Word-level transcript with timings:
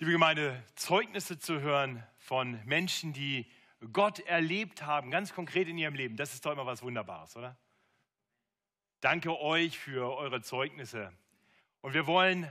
Liebe 0.00 0.12
Gemeinde, 0.12 0.62
Zeugnisse 0.76 1.40
zu 1.40 1.60
hören 1.60 2.06
von 2.18 2.64
Menschen, 2.64 3.12
die 3.12 3.50
Gott 3.92 4.20
erlebt 4.20 4.86
haben, 4.86 5.10
ganz 5.10 5.34
konkret 5.34 5.66
in 5.66 5.76
ihrem 5.76 5.96
Leben, 5.96 6.16
das 6.16 6.34
ist 6.34 6.46
doch 6.46 6.52
immer 6.52 6.66
was 6.66 6.84
Wunderbares, 6.84 7.36
oder? 7.36 7.56
Danke 9.00 9.36
euch 9.40 9.76
für 9.76 10.16
eure 10.16 10.40
Zeugnisse. 10.40 11.12
Und 11.80 11.94
wir 11.94 12.06
wollen 12.06 12.48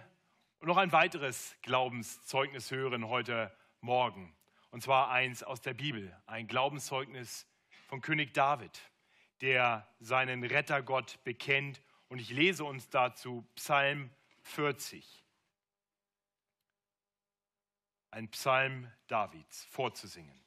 noch 0.60 0.76
ein 0.76 0.92
weiteres 0.92 1.56
Glaubenszeugnis 1.62 2.70
hören 2.70 3.08
heute 3.08 3.56
Morgen. 3.80 4.36
Und 4.72 4.84
zwar 4.84 5.10
eins 5.10 5.42
aus 5.42 5.62
der 5.62 5.74
Bibel, 5.74 6.14
ein 6.26 6.48
Glaubenszeugnis 6.48 7.48
von 7.88 8.02
König 8.02 8.34
David, 8.34 8.78
der 9.40 9.88
seinen 10.02 10.44
Rettergott 10.44 11.24
bekennt. 11.24 11.82
Und 12.10 12.20
ich 12.20 12.30
lese 12.30 12.66
uns 12.66 12.90
dazu 12.90 13.48
Psalm 13.56 14.10
40. 14.42 15.24
Ein 18.18 18.30
Psalm 18.30 18.92
Davids 19.06 19.66
vorzusingen. 19.66 20.44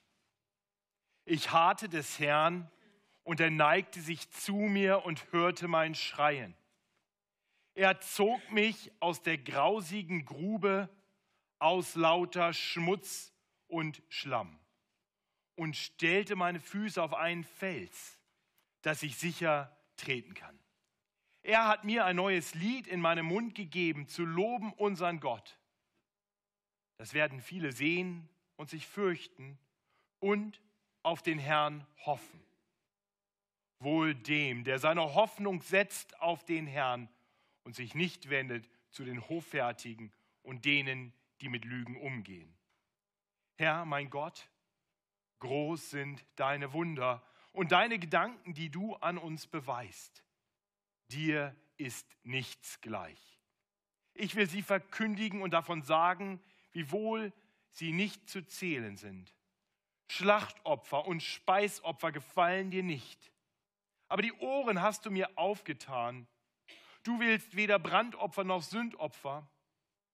Ich 1.25 1.53
harrte 1.53 1.89
des 1.89 2.19
Herrn 2.19 2.69
und 3.23 3.39
er 3.39 3.51
neigte 3.51 4.01
sich 4.01 4.29
zu 4.33 4.57
mir 4.57 5.05
und 5.05 5.31
hörte 5.31 5.69
mein 5.69 5.95
Schreien. 5.95 6.57
Er 7.75 8.01
zog 8.01 8.51
mich 8.51 8.91
aus 8.99 9.23
der 9.23 9.39
grausigen 9.39 10.25
Grube 10.25 10.89
aus 11.61 11.95
lauter 11.95 12.53
Schmutz 12.55 13.33
und 13.69 14.03
Schlamm 14.09 14.59
und 15.55 15.77
stellte 15.77 16.35
meine 16.35 16.59
Füße 16.59 17.01
auf 17.01 17.15
einen 17.15 17.45
Fels, 17.45 18.19
dass 18.83 19.05
ich 19.05 19.17
sicher 19.17 19.79
treten 19.95 20.35
kann. 20.35 20.59
Er 21.45 21.69
hat 21.69 21.85
mir 21.85 22.05
ein 22.05 22.17
neues 22.17 22.53
Lied 22.55 22.89
in 22.89 23.01
meinem 23.01 23.27
Mund 23.27 23.55
gegeben, 23.55 24.09
zu 24.09 24.25
loben 24.25 24.73
unseren 24.73 25.21
Gott. 25.21 25.60
Das 27.01 27.15
werden 27.15 27.41
viele 27.41 27.73
sehen 27.73 28.29
und 28.57 28.69
sich 28.69 28.87
fürchten 28.87 29.59
und 30.19 30.61
auf 31.03 31.23
den 31.23 31.39
Herrn 31.39 31.87
hoffen. 32.05 32.45
Wohl 33.79 34.15
dem, 34.15 34.65
der 34.65 34.79
seine 34.79 35.15
Hoffnung 35.15 35.63
setzt 35.63 36.21
auf 36.21 36.45
den 36.45 36.67
Herrn 36.67 37.09
und 37.65 37.75
sich 37.75 37.95
nicht 37.95 38.29
wendet 38.29 38.69
zu 38.91 39.03
den 39.03 39.27
Hoffärtigen 39.31 40.13
und 40.43 40.67
denen, 40.67 41.15
die 41.41 41.49
mit 41.49 41.65
Lügen 41.65 41.97
umgehen. 41.97 42.55
Herr, 43.57 43.87
mein 43.87 44.11
Gott, 44.11 44.51
groß 45.39 45.89
sind 45.89 46.23
deine 46.37 46.75
Wunder 46.75 47.27
und 47.55 47.73
deine 47.73 47.99
Gedanken, 47.99 48.53
die 48.53 48.69
du 48.69 48.95
an 48.97 49.17
uns 49.17 49.47
beweist. 49.47 50.23
Dir 51.11 51.57
ist 51.79 52.07
nichts 52.25 52.79
gleich. 52.83 53.39
Ich 54.13 54.37
will 54.37 54.47
sie 54.47 54.61
verkündigen 54.61 55.41
und 55.41 55.53
davon 55.53 55.83
sagen, 55.83 56.43
wie 56.73 56.91
wohl 56.91 57.33
sie 57.71 57.93
nicht 57.93 58.29
zu 58.29 58.47
zählen 58.47 58.97
sind. 58.97 59.35
Schlachtopfer 60.09 61.07
und 61.07 61.23
Speisopfer 61.23 62.13
gefallen 62.13 62.71
dir 62.71 62.83
nicht. 62.83 63.31
Aber 64.09 64.23
die 64.23 64.33
Ohren 64.33 64.83
hast 64.83 65.07
du 65.07 65.11
mir 65.11 65.31
aufgetan. 65.37 66.27
Du 67.05 67.21
willst 67.21 67.57
weder 67.57 67.79
Brandopfer 67.79 68.45
noch 68.45 68.63
Sündopfer. 68.63 69.49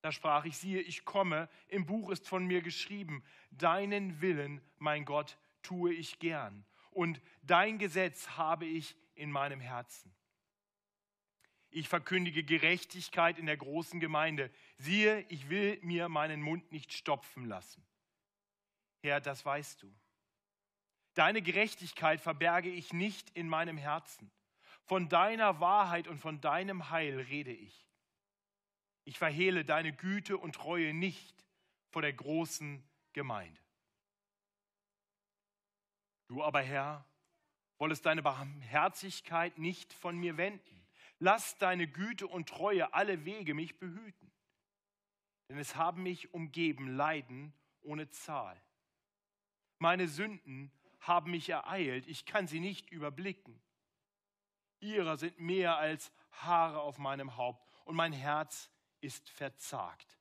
Da 0.02 0.12
sprach 0.12 0.44
ich, 0.44 0.58
siehe, 0.58 0.80
ich 0.80 1.04
komme, 1.04 1.48
im 1.68 1.86
Buch 1.86 2.10
ist 2.10 2.28
von 2.28 2.46
mir 2.46 2.60
geschrieben, 2.60 3.24
deinen 3.50 4.20
Willen, 4.20 4.60
mein 4.78 5.04
Gott, 5.04 5.38
tue 5.62 5.92
ich 5.94 6.18
gern. 6.18 6.64
Und 6.90 7.20
dein 7.42 7.78
Gesetz 7.78 8.28
habe 8.36 8.66
ich 8.66 8.96
in 9.14 9.30
meinem 9.30 9.60
Herzen. 9.60 10.14
Ich 11.70 11.88
verkündige 11.88 12.44
Gerechtigkeit 12.44 13.38
in 13.38 13.46
der 13.46 13.56
großen 13.56 14.00
Gemeinde. 14.00 14.50
Siehe, 14.78 15.20
ich 15.28 15.48
will 15.50 15.78
mir 15.82 16.08
meinen 16.08 16.40
Mund 16.40 16.72
nicht 16.72 16.92
stopfen 16.92 17.44
lassen. 17.44 17.86
Herr, 19.02 19.20
das 19.20 19.44
weißt 19.44 19.82
du. 19.82 19.94
Deine 21.14 21.42
Gerechtigkeit 21.42 22.20
verberge 22.20 22.70
ich 22.70 22.92
nicht 22.92 23.30
in 23.30 23.48
meinem 23.48 23.78
Herzen. 23.78 24.30
Von 24.84 25.08
deiner 25.08 25.60
Wahrheit 25.60 26.08
und 26.08 26.18
von 26.18 26.40
deinem 26.40 26.90
Heil 26.90 27.20
rede 27.20 27.52
ich. 27.52 27.86
Ich 29.04 29.18
verhehle 29.18 29.64
deine 29.64 29.92
Güte 29.92 30.36
und 30.36 30.54
Treue 30.54 30.92
nicht 30.92 31.44
vor 31.90 32.02
der 32.02 32.12
großen 32.12 32.86
Gemeinde. 33.12 33.60
Du 36.28 36.42
aber, 36.42 36.60
Herr, 36.60 37.06
wollest 37.78 38.04
deine 38.04 38.22
Barmherzigkeit 38.22 39.58
nicht 39.58 39.92
von 39.92 40.16
mir 40.18 40.36
wenden. 40.36 40.85
Lass 41.18 41.56
deine 41.58 41.86
Güte 41.86 42.26
und 42.26 42.48
Treue 42.48 42.92
alle 42.92 43.24
Wege 43.24 43.54
mich 43.54 43.78
behüten. 43.78 44.32
Denn 45.48 45.58
es 45.58 45.76
haben 45.76 46.02
mich 46.02 46.34
umgeben 46.34 46.96
Leiden 46.96 47.54
ohne 47.82 48.10
Zahl. 48.10 48.60
Meine 49.78 50.08
Sünden 50.08 50.72
haben 51.00 51.30
mich 51.30 51.48
ereilt, 51.48 52.06
ich 52.06 52.26
kann 52.26 52.46
sie 52.46 52.60
nicht 52.60 52.90
überblicken. 52.90 53.60
Ihrer 54.80 55.16
sind 55.16 55.38
mehr 55.38 55.76
als 55.76 56.12
Haare 56.32 56.80
auf 56.80 56.98
meinem 56.98 57.36
Haupt 57.36 57.66
und 57.84 57.94
mein 57.94 58.12
Herz 58.12 58.70
ist 59.00 59.30
verzagt. 59.30 60.18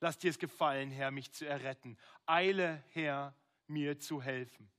Lass 0.00 0.18
dir 0.18 0.30
es 0.30 0.38
gefallen, 0.38 0.90
Herr, 0.90 1.10
mich 1.10 1.32
zu 1.32 1.46
erretten. 1.46 1.98
Eile, 2.26 2.82
Herr, 2.92 3.36
mir 3.66 3.98
zu 3.98 4.22
helfen. 4.22 4.70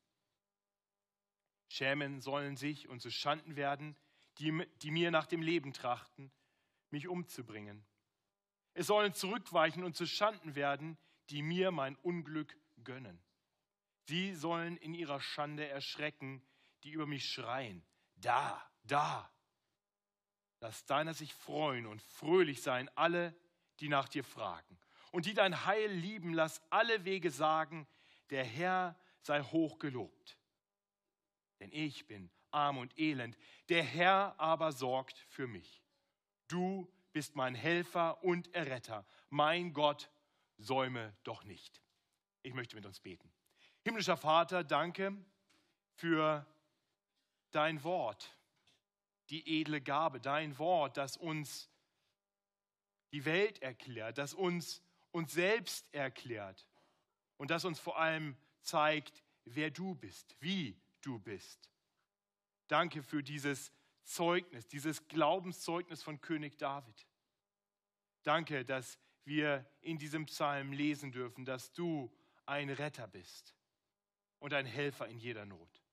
Schämen 1.69 2.21
sollen 2.21 2.57
sich 2.57 2.89
und 2.89 3.01
zu 3.01 3.11
Schanden 3.11 3.55
werden, 3.55 3.95
die, 4.41 4.67
die 4.81 4.91
mir 4.91 5.11
nach 5.11 5.27
dem 5.27 5.41
Leben 5.41 5.71
trachten, 5.71 6.31
mich 6.89 7.07
umzubringen. 7.07 7.85
Es 8.73 8.87
sollen 8.87 9.13
zurückweichen 9.13 9.83
und 9.83 9.95
zu 9.95 10.07
Schanden 10.07 10.55
werden, 10.55 10.97
die 11.29 11.43
mir 11.43 11.71
mein 11.71 11.95
Unglück 11.97 12.57
gönnen. 12.83 13.21
Sie 14.07 14.33
sollen 14.33 14.77
in 14.77 14.93
ihrer 14.93 15.21
Schande 15.21 15.67
erschrecken, 15.67 16.43
die 16.83 16.91
über 16.91 17.05
mich 17.05 17.29
schreien. 17.29 17.85
Da, 18.15 18.67
da. 18.83 19.31
Lass 20.59 20.85
deiner 20.85 21.13
sich 21.13 21.33
freuen 21.33 21.85
und 21.85 22.01
fröhlich 22.01 22.61
sein, 22.61 22.89
alle, 22.95 23.35
die 23.79 23.89
nach 23.89 24.09
dir 24.09 24.23
fragen. 24.23 24.79
Und 25.11 25.25
die 25.25 25.33
dein 25.33 25.65
Heil 25.65 25.91
lieben, 25.91 26.33
lass 26.33 26.61
alle 26.71 27.05
Wege 27.05 27.29
sagen, 27.29 27.87
der 28.29 28.43
Herr 28.43 28.97
sei 29.21 29.41
hoch 29.43 29.77
gelobt. 29.77 30.37
Denn 31.59 31.71
ich 31.71 32.07
bin 32.07 32.31
arm 32.53 32.77
und 32.77 32.97
elend, 32.99 33.37
der 33.69 33.83
Herr 33.83 34.35
aber 34.39 34.71
sorgt 34.71 35.17
für 35.29 35.47
mich. 35.47 35.81
Du 36.47 36.91
bist 37.13 37.35
mein 37.35 37.55
Helfer 37.55 38.23
und 38.23 38.53
Erretter. 38.53 39.05
Mein 39.29 39.73
Gott, 39.73 40.09
säume 40.57 41.15
doch 41.23 41.43
nicht. 41.43 41.81
Ich 42.43 42.53
möchte 42.53 42.75
mit 42.75 42.85
uns 42.85 42.99
beten. 42.99 43.31
Himmlischer 43.83 44.17
Vater, 44.17 44.63
danke 44.63 45.15
für 45.95 46.45
dein 47.51 47.83
Wort, 47.83 48.35
die 49.29 49.61
edle 49.61 49.81
Gabe, 49.81 50.19
dein 50.19 50.57
Wort, 50.57 50.97
das 50.97 51.17
uns 51.17 51.69
die 53.11 53.25
Welt 53.25 53.61
erklärt, 53.61 54.17
das 54.17 54.33
uns 54.33 54.81
uns 55.11 55.33
selbst 55.33 55.93
erklärt 55.93 56.65
und 57.37 57.51
das 57.51 57.65
uns 57.65 57.79
vor 57.79 57.99
allem 57.99 58.35
zeigt, 58.61 59.23
wer 59.45 59.69
du 59.69 59.95
bist, 59.95 60.35
wie 60.39 60.79
du 61.01 61.19
bist. 61.19 61.69
Danke 62.71 63.03
für 63.03 63.21
dieses 63.21 63.73
Zeugnis, 64.03 64.65
dieses 64.65 65.05
Glaubenszeugnis 65.09 66.01
von 66.01 66.21
König 66.21 66.57
David. 66.57 67.05
Danke, 68.23 68.63
dass 68.63 68.97
wir 69.25 69.69
in 69.81 69.97
diesem 69.97 70.25
Psalm 70.27 70.71
lesen 70.71 71.11
dürfen, 71.11 71.43
dass 71.43 71.73
du 71.73 72.09
ein 72.45 72.69
Retter 72.69 73.09
bist 73.09 73.57
und 74.39 74.53
ein 74.53 74.65
Helfer 74.65 75.05
in 75.09 75.19
jeder 75.19 75.45
Not. 75.45 75.83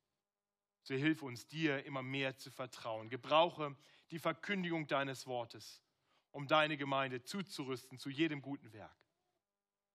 So 0.84 0.94
hilf 0.94 1.22
uns, 1.22 1.48
dir 1.48 1.84
immer 1.84 2.04
mehr 2.04 2.36
zu 2.36 2.48
vertrauen. 2.48 3.10
Gebrauche 3.10 3.76
die 4.12 4.20
Verkündigung 4.20 4.86
deines 4.86 5.26
Wortes, 5.26 5.82
um 6.30 6.46
deine 6.46 6.76
Gemeinde 6.76 7.24
zuzurüsten 7.24 7.98
zu 7.98 8.08
jedem 8.08 8.40
guten 8.40 8.72
Werk. 8.72 8.96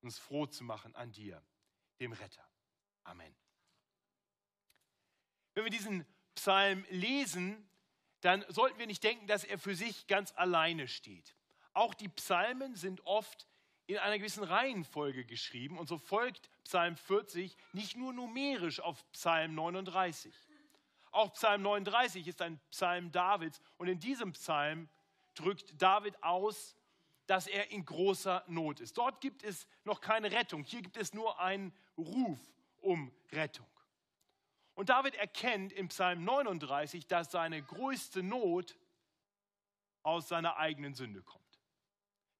Uns 0.01 0.19
froh 0.19 0.47
zu 0.47 0.65
machen 0.65 0.94
an 0.95 1.13
dir, 1.13 1.41
dem 2.01 2.12
Retter. 2.12 2.45
Amen. 3.06 3.33
Wenn 5.53 5.63
wir 5.63 5.71
diesen 5.71 6.06
Psalm 6.35 6.85
lesen, 6.89 7.68
dann 8.21 8.45
sollten 8.47 8.80
wir 8.80 8.88
nicht 8.88 9.03
denken, 9.03 9.27
dass 9.27 9.44
er 9.44 9.59
für 9.59 9.75
sich 9.75 10.07
ganz 10.07 10.33
alleine 10.35 10.88
steht. 10.88 11.35
Auch 11.74 11.94
die 11.94 12.09
Psalmen 12.09 12.75
sind 12.75 13.06
oft 13.06 13.47
in 13.85 13.97
einer 13.97 14.18
gewissen 14.18 14.44
Reihenfolge 14.44 15.25
geschrieben 15.25 15.77
und 15.77 15.88
so 15.88 15.97
folgt 15.97 16.50
Psalm 16.63 16.95
40 16.95 17.56
nicht 17.74 17.97
nur 17.97 18.13
numerisch 18.13 18.80
auf 18.80 19.03
Psalm 19.12 19.56
39. 19.56 20.33
Auch 21.12 21.33
Psalm 21.33 21.62
39 21.62 22.27
ist 22.27 22.41
ein 22.41 22.59
Psalm 22.71 23.12
Davids 23.12 23.62
und 23.77 23.88
in 23.88 24.00
diesem 24.00 24.31
Psalm 24.31 24.89
drückt 25.36 25.81
David 25.81 26.21
aus, 26.24 26.75
dass 27.27 27.47
er 27.47 27.71
in 27.71 27.86
großer 27.86 28.44
Not 28.47 28.79
ist. 28.79 28.97
Dort 28.97 29.21
gibt 29.21 29.44
es 29.44 29.68
noch 29.83 30.01
keine 30.01 30.31
Rettung, 30.31 30.63
hier 30.63 30.81
gibt 30.81 30.97
es 30.97 31.13
nur 31.13 31.39
einen 31.39 31.74
Ruf 31.97 32.39
um 32.81 33.12
Rettung. 33.31 33.68
Und 34.75 34.89
David 34.89 35.15
erkennt 35.15 35.71
im 35.71 35.89
Psalm 35.89 36.23
39, 36.23 37.07
dass 37.07 37.31
seine 37.31 37.61
größte 37.61 38.23
Not 38.23 38.77
aus 40.01 40.27
seiner 40.27 40.57
eigenen 40.57 40.95
Sünde 40.95 41.21
kommt 41.21 41.43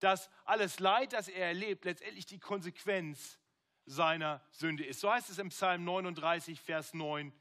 dass 0.04 0.30
alles 0.44 0.80
Leid, 0.80 1.14
das 1.14 1.30
er 1.30 1.48
erlebt, 1.48 1.86
letztendlich 1.86 2.26
die 2.26 2.40
Konsequenz 2.40 3.40
seiner 3.86 4.42
Sünde 4.52 4.86
ist. 4.86 5.00
So 5.00 5.10
heißt 5.10 5.30
es 5.30 5.40
im 5.40 5.50
Psalm 5.50 5.86
39, 5.86 6.60
Vers 6.60 6.94
9. 6.94 7.32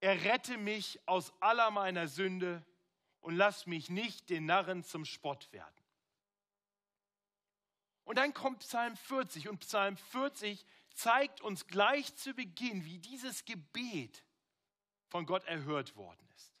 Er 0.00 0.24
rette 0.24 0.56
mich 0.56 0.98
aus 1.06 1.32
aller 1.40 1.70
meiner 1.70 2.08
Sünde 2.08 2.64
und 3.20 3.36
lass 3.36 3.66
mich 3.66 3.90
nicht 3.90 4.30
den 4.30 4.46
Narren 4.46 4.82
zum 4.82 5.04
Spott 5.04 5.52
werden. 5.52 5.84
Und 8.04 8.16
dann 8.16 8.32
kommt 8.32 8.60
Psalm 8.60 8.96
40 8.96 9.48
und 9.48 9.60
Psalm 9.60 9.96
40 9.96 10.64
zeigt 11.02 11.40
uns 11.40 11.66
gleich 11.66 12.14
zu 12.14 12.32
Beginn, 12.32 12.84
wie 12.84 12.98
dieses 12.98 13.44
Gebet 13.44 14.24
von 15.08 15.26
Gott 15.26 15.44
erhört 15.44 15.96
worden 15.96 16.28
ist. 16.36 16.52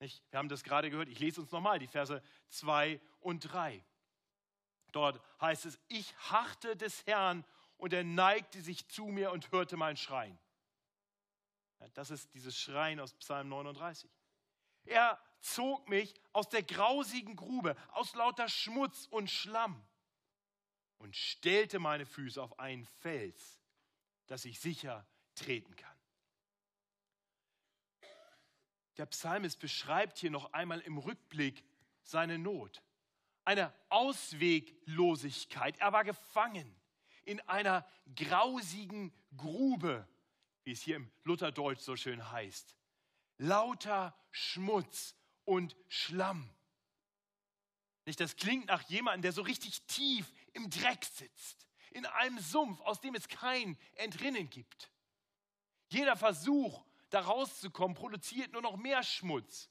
Nicht? 0.00 0.24
Wir 0.30 0.38
haben 0.38 0.48
das 0.48 0.64
gerade 0.64 0.90
gehört, 0.90 1.08
ich 1.08 1.18
lese 1.18 1.42
uns 1.42 1.52
nochmal 1.52 1.78
die 1.78 1.86
Verse 1.86 2.22
2 2.48 3.00
und 3.20 3.40
3. 3.40 3.84
Dort 4.92 5.20
heißt 5.40 5.66
es, 5.66 5.78
ich 5.88 6.16
harrte 6.30 6.74
des 6.74 7.06
Herrn 7.06 7.44
und 7.76 7.92
er 7.92 8.02
neigte 8.02 8.62
sich 8.62 8.88
zu 8.88 9.04
mir 9.04 9.30
und 9.30 9.52
hörte 9.52 9.76
mein 9.76 9.96
Schreien. 9.96 10.38
Das 11.94 12.10
ist 12.10 12.32
dieses 12.34 12.58
Schreien 12.58 12.98
aus 12.98 13.12
Psalm 13.14 13.48
39. 13.50 14.10
Er 14.84 15.20
zog 15.40 15.88
mich 15.88 16.14
aus 16.32 16.48
der 16.48 16.62
grausigen 16.62 17.36
Grube, 17.36 17.76
aus 17.92 18.14
lauter 18.14 18.48
Schmutz 18.48 19.06
und 19.10 19.30
Schlamm 19.30 19.86
und 21.00 21.16
stellte 21.16 21.78
meine 21.78 22.06
Füße 22.06 22.40
auf 22.40 22.58
einen 22.58 22.84
Fels, 23.00 23.58
dass 24.26 24.44
ich 24.44 24.60
sicher 24.60 25.06
treten 25.34 25.74
kann. 25.74 25.96
Der 28.98 29.06
Psalmist 29.06 29.58
beschreibt 29.58 30.18
hier 30.18 30.30
noch 30.30 30.52
einmal 30.52 30.80
im 30.80 30.98
Rückblick 30.98 31.64
seine 32.02 32.38
Not, 32.38 32.82
eine 33.44 33.72
Ausweglosigkeit. 33.88 35.78
Er 35.78 35.94
war 35.94 36.04
gefangen 36.04 36.76
in 37.24 37.40
einer 37.48 37.86
grausigen 38.14 39.10
Grube, 39.36 40.06
wie 40.64 40.72
es 40.72 40.82
hier 40.82 40.96
im 40.96 41.10
Lutherdeutsch 41.24 41.80
so 41.80 41.96
schön 41.96 42.30
heißt. 42.30 42.76
Lauter 43.38 44.14
Schmutz 44.30 45.14
und 45.46 45.74
Schlamm. 45.88 46.50
Nicht, 48.04 48.20
das 48.20 48.36
klingt 48.36 48.66
nach 48.66 48.82
jemandem, 48.82 49.22
der 49.22 49.32
so 49.32 49.40
richtig 49.42 49.80
tief 49.86 50.30
im 50.52 50.70
Dreck 50.70 51.04
sitzt, 51.04 51.66
in 51.90 52.06
einem 52.06 52.38
Sumpf, 52.38 52.80
aus 52.80 53.00
dem 53.00 53.14
es 53.14 53.28
kein 53.28 53.78
Entrinnen 53.96 54.48
gibt. 54.50 54.90
Jeder 55.88 56.16
Versuch, 56.16 56.84
da 57.10 57.20
rauszukommen, 57.20 57.96
produziert 57.96 58.52
nur 58.52 58.62
noch 58.62 58.76
mehr 58.76 59.02
Schmutz. 59.02 59.68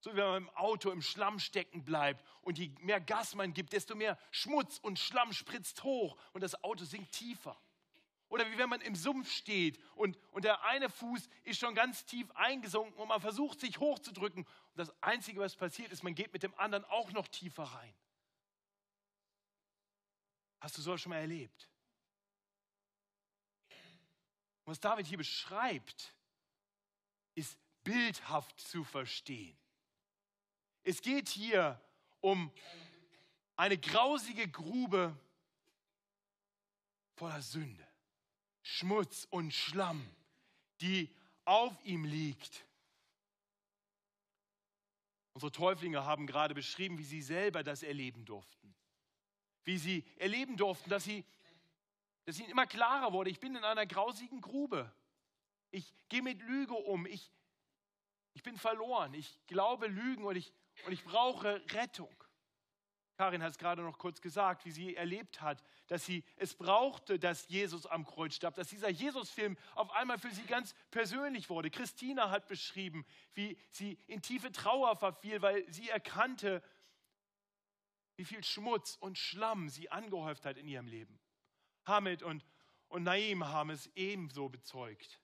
So 0.00 0.12
wie 0.12 0.16
wenn 0.16 0.26
man 0.26 0.42
im 0.42 0.50
Auto 0.50 0.90
im 0.90 1.00
Schlamm 1.00 1.38
stecken 1.38 1.82
bleibt 1.82 2.22
und 2.42 2.58
je 2.58 2.70
mehr 2.80 3.00
Gas 3.00 3.34
man 3.34 3.54
gibt, 3.54 3.72
desto 3.72 3.94
mehr 3.94 4.18
Schmutz 4.30 4.78
und 4.78 4.98
Schlamm 4.98 5.32
spritzt 5.32 5.82
hoch 5.82 6.18
und 6.34 6.42
das 6.42 6.62
Auto 6.62 6.84
sinkt 6.84 7.12
tiefer. 7.12 7.58
Oder 8.28 8.50
wie 8.50 8.58
wenn 8.58 8.68
man 8.68 8.80
im 8.82 8.96
Sumpf 8.96 9.30
steht 9.30 9.80
und, 9.94 10.18
und 10.32 10.44
der 10.44 10.62
eine 10.64 10.90
Fuß 10.90 11.28
ist 11.44 11.58
schon 11.58 11.74
ganz 11.74 12.04
tief 12.04 12.30
eingesunken 12.32 13.00
und 13.00 13.08
man 13.08 13.20
versucht 13.20 13.60
sich 13.60 13.78
hochzudrücken. 13.78 14.44
Und 14.44 14.76
das 14.76 14.92
Einzige, 15.02 15.40
was 15.40 15.56
passiert 15.56 15.90
ist, 15.90 16.02
man 16.02 16.14
geht 16.14 16.32
mit 16.32 16.42
dem 16.42 16.54
anderen 16.58 16.84
auch 16.86 17.12
noch 17.12 17.28
tiefer 17.28 17.62
rein. 17.62 17.94
Hast 20.64 20.78
du 20.78 20.80
sowas 20.80 21.02
schon 21.02 21.10
mal 21.10 21.18
erlebt? 21.18 21.68
Was 24.64 24.80
David 24.80 25.06
hier 25.06 25.18
beschreibt, 25.18 26.14
ist 27.34 27.58
bildhaft 27.82 28.58
zu 28.62 28.82
verstehen. 28.82 29.54
Es 30.82 31.02
geht 31.02 31.28
hier 31.28 31.78
um 32.22 32.50
eine 33.56 33.76
grausige 33.76 34.48
Grube 34.48 35.14
voller 37.16 37.42
Sünde, 37.42 37.86
Schmutz 38.62 39.26
und 39.28 39.52
Schlamm, 39.52 40.08
die 40.80 41.14
auf 41.44 41.78
ihm 41.84 42.06
liegt. 42.06 42.64
Unsere 45.34 45.52
Täuflinge 45.52 46.06
haben 46.06 46.26
gerade 46.26 46.54
beschrieben, 46.54 46.96
wie 46.96 47.04
sie 47.04 47.20
selber 47.20 47.62
das 47.62 47.82
erleben 47.82 48.24
durften 48.24 48.63
wie 49.64 49.78
sie 49.78 50.04
erleben 50.16 50.56
durften, 50.56 50.90
dass, 50.90 51.04
sie, 51.04 51.24
dass 52.24 52.38
ihnen 52.38 52.50
immer 52.50 52.66
klarer 52.66 53.12
wurde, 53.12 53.30
ich 53.30 53.40
bin 53.40 53.56
in 53.56 53.64
einer 53.64 53.86
grausigen 53.86 54.40
Grube. 54.40 54.92
Ich 55.70 55.92
gehe 56.08 56.22
mit 56.22 56.40
Lüge 56.42 56.74
um. 56.74 57.06
Ich, 57.06 57.32
ich 58.34 58.42
bin 58.42 58.56
verloren. 58.56 59.14
Ich 59.14 59.38
glaube 59.46 59.86
Lügen 59.86 60.24
und 60.24 60.36
ich, 60.36 60.52
und 60.86 60.92
ich 60.92 61.04
brauche 61.04 61.62
Rettung. 61.72 62.14
Karin 63.16 63.42
hat 63.42 63.52
es 63.52 63.58
gerade 63.58 63.82
noch 63.82 63.98
kurz 63.98 64.20
gesagt, 64.20 64.64
wie 64.64 64.72
sie 64.72 64.96
erlebt 64.96 65.40
hat, 65.40 65.62
dass 65.86 66.04
sie 66.04 66.24
es 66.36 66.54
brauchte, 66.54 67.18
dass 67.18 67.48
Jesus 67.48 67.86
am 67.86 68.04
Kreuz 68.04 68.34
starb, 68.34 68.56
dass 68.56 68.68
dieser 68.68 68.88
Jesus-Film 68.88 69.56
auf 69.76 69.92
einmal 69.92 70.18
für 70.18 70.30
sie 70.30 70.42
ganz 70.42 70.74
persönlich 70.90 71.48
wurde. 71.48 71.70
Christina 71.70 72.30
hat 72.30 72.48
beschrieben, 72.48 73.06
wie 73.34 73.56
sie 73.70 73.98
in 74.08 74.20
tiefe 74.20 74.50
Trauer 74.50 74.96
verfiel, 74.96 75.42
weil 75.42 75.64
sie 75.72 75.88
erkannte, 75.88 76.60
wie 78.16 78.24
viel 78.24 78.44
Schmutz 78.44 78.96
und 79.00 79.18
Schlamm 79.18 79.68
sie 79.68 79.90
angehäuft 79.90 80.44
hat 80.44 80.56
in 80.56 80.68
ihrem 80.68 80.86
Leben. 80.86 81.18
Hamid 81.86 82.22
und, 82.22 82.44
und 82.88 83.02
Naim 83.02 83.44
haben 83.46 83.70
es 83.70 83.90
ebenso 83.94 84.48
bezeugt. 84.48 85.20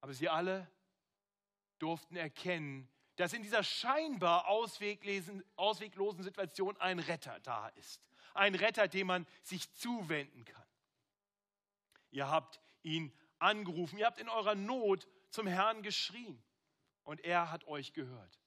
Aber 0.00 0.14
sie 0.14 0.28
alle 0.28 0.70
durften 1.78 2.16
erkennen, 2.16 2.88
dass 3.16 3.32
in 3.32 3.42
dieser 3.42 3.64
scheinbar 3.64 4.46
ausweglosen 4.46 5.42
Situation 6.22 6.76
ein 6.76 7.00
Retter 7.00 7.40
da 7.40 7.68
ist. 7.70 8.00
Ein 8.32 8.54
Retter, 8.54 8.86
dem 8.86 9.08
man 9.08 9.26
sich 9.42 9.72
zuwenden 9.74 10.44
kann. 10.44 10.66
Ihr 12.10 12.28
habt 12.28 12.60
ihn 12.82 13.12
angerufen, 13.38 13.98
ihr 13.98 14.06
habt 14.06 14.18
in 14.18 14.28
eurer 14.28 14.54
Not 14.54 15.06
zum 15.30 15.46
Herrn 15.46 15.82
geschrien 15.82 16.42
und 17.02 17.20
er 17.20 17.50
hat 17.50 17.64
euch 17.66 17.92
gehört. 17.92 18.38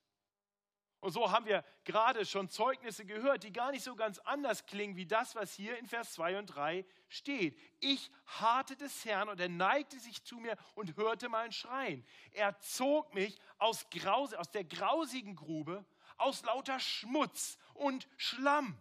Und 1.01 1.11
so 1.11 1.31
haben 1.31 1.47
wir 1.47 1.65
gerade 1.83 2.25
schon 2.25 2.47
Zeugnisse 2.47 3.05
gehört, 3.05 3.43
die 3.43 3.51
gar 3.51 3.71
nicht 3.71 3.83
so 3.83 3.95
ganz 3.95 4.19
anders 4.19 4.67
klingen 4.67 4.95
wie 4.95 5.07
das, 5.07 5.35
was 5.35 5.53
hier 5.53 5.77
in 5.79 5.87
Vers 5.87 6.13
2 6.13 6.37
und 6.37 6.45
3 6.45 6.85
steht. 7.09 7.59
Ich 7.79 8.11
harrte 8.27 8.77
des 8.77 9.03
Herrn 9.03 9.27
und 9.27 9.39
er 9.39 9.49
neigte 9.49 9.99
sich 9.99 10.23
zu 10.23 10.37
mir 10.37 10.55
und 10.75 10.95
hörte 10.97 11.27
mein 11.27 11.51
Schreien. 11.51 12.05
Er 12.31 12.57
zog 12.59 13.15
mich 13.15 13.39
aus, 13.57 13.89
Grause, 13.89 14.39
aus 14.39 14.51
der 14.51 14.63
grausigen 14.63 15.35
Grube, 15.35 15.83
aus 16.17 16.43
lauter 16.43 16.79
Schmutz 16.79 17.57
und 17.73 18.07
Schlamm 18.17 18.79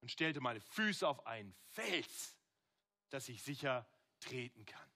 und 0.00 0.10
stellte 0.10 0.40
meine 0.40 0.60
Füße 0.60 1.06
auf 1.06 1.24
einen 1.24 1.54
Fels, 1.70 2.36
dass 3.10 3.28
ich 3.28 3.44
sicher 3.44 3.88
treten 4.18 4.66
kann. 4.66 4.90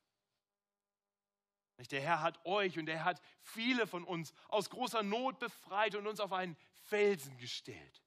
Der 1.88 2.00
Herr 2.00 2.20
hat 2.20 2.44
euch 2.44 2.78
und 2.78 2.88
er 2.88 3.04
hat 3.04 3.20
viele 3.40 3.86
von 3.86 4.04
uns 4.04 4.32
aus 4.48 4.70
großer 4.70 5.02
Not 5.02 5.38
befreit 5.38 5.94
und 5.94 6.06
uns 6.06 6.20
auf 6.20 6.32
einen 6.32 6.56
Felsen 6.82 7.36
gestellt. 7.38 8.02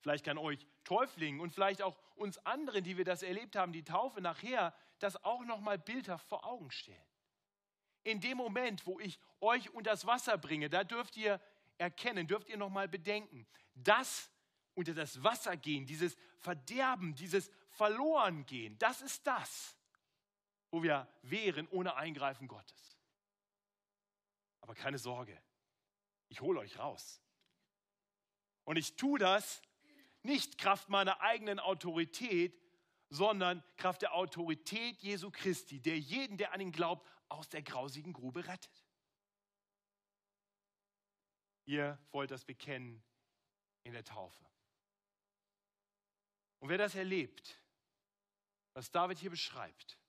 Vielleicht 0.00 0.24
kann 0.24 0.38
euch 0.38 0.66
Täuflingen 0.84 1.40
und 1.40 1.52
vielleicht 1.52 1.82
auch 1.82 1.96
uns 2.14 2.38
anderen, 2.44 2.84
die 2.84 2.96
wir 2.96 3.04
das 3.04 3.22
erlebt 3.22 3.56
haben, 3.56 3.72
die 3.72 3.84
Taufe 3.84 4.20
nachher, 4.20 4.74
das 4.98 5.22
auch 5.24 5.44
noch 5.44 5.60
mal 5.60 5.78
bildhaft 5.78 6.26
vor 6.28 6.44
Augen 6.44 6.70
stellen. 6.70 6.98
In 8.02 8.20
dem 8.20 8.36
Moment, 8.36 8.86
wo 8.86 9.00
ich 9.00 9.18
euch 9.40 9.70
unter 9.70 9.90
das 9.90 10.06
Wasser 10.06 10.36
bringe, 10.36 10.68
da 10.68 10.84
dürft 10.84 11.16
ihr 11.16 11.40
erkennen, 11.78 12.26
dürft 12.26 12.48
ihr 12.48 12.58
noch 12.58 12.68
mal 12.68 12.86
bedenken, 12.86 13.46
das 13.74 14.30
unter 14.74 14.92
das 14.92 15.22
Wasser 15.22 15.56
gehen, 15.56 15.86
dieses 15.86 16.16
Verderben, 16.38 17.14
dieses 17.14 17.50
Verlorengehen, 17.70 18.78
das 18.78 19.00
ist 19.00 19.26
das, 19.26 19.76
wo 20.74 20.82
wir 20.82 21.06
wären 21.22 21.68
ohne 21.68 21.94
Eingreifen 21.94 22.48
Gottes. 22.48 22.98
Aber 24.60 24.74
keine 24.74 24.98
Sorge, 24.98 25.40
ich 26.28 26.40
hole 26.40 26.58
euch 26.58 26.80
raus. 26.80 27.22
Und 28.64 28.76
ich 28.76 28.96
tue 28.96 29.20
das 29.20 29.62
nicht 30.22 30.58
Kraft 30.58 30.88
meiner 30.88 31.20
eigenen 31.20 31.60
Autorität, 31.60 32.60
sondern 33.08 33.62
Kraft 33.76 34.02
der 34.02 34.14
Autorität 34.14 35.00
Jesu 35.00 35.30
Christi, 35.30 35.80
der 35.80 35.96
jeden, 35.96 36.38
der 36.38 36.52
an 36.52 36.60
ihn 36.60 36.72
glaubt, 36.72 37.08
aus 37.28 37.48
der 37.48 37.62
grausigen 37.62 38.12
Grube 38.12 38.44
rettet. 38.44 38.84
Ihr 41.66 42.04
wollt 42.10 42.32
das 42.32 42.44
bekennen 42.44 43.00
in 43.84 43.92
der 43.92 44.02
Taufe. 44.02 44.44
Und 46.58 46.68
wer 46.68 46.78
das 46.78 46.96
erlebt, 46.96 47.60
was 48.72 48.90
David 48.90 49.18
hier 49.18 49.30
beschreibt, 49.30 50.00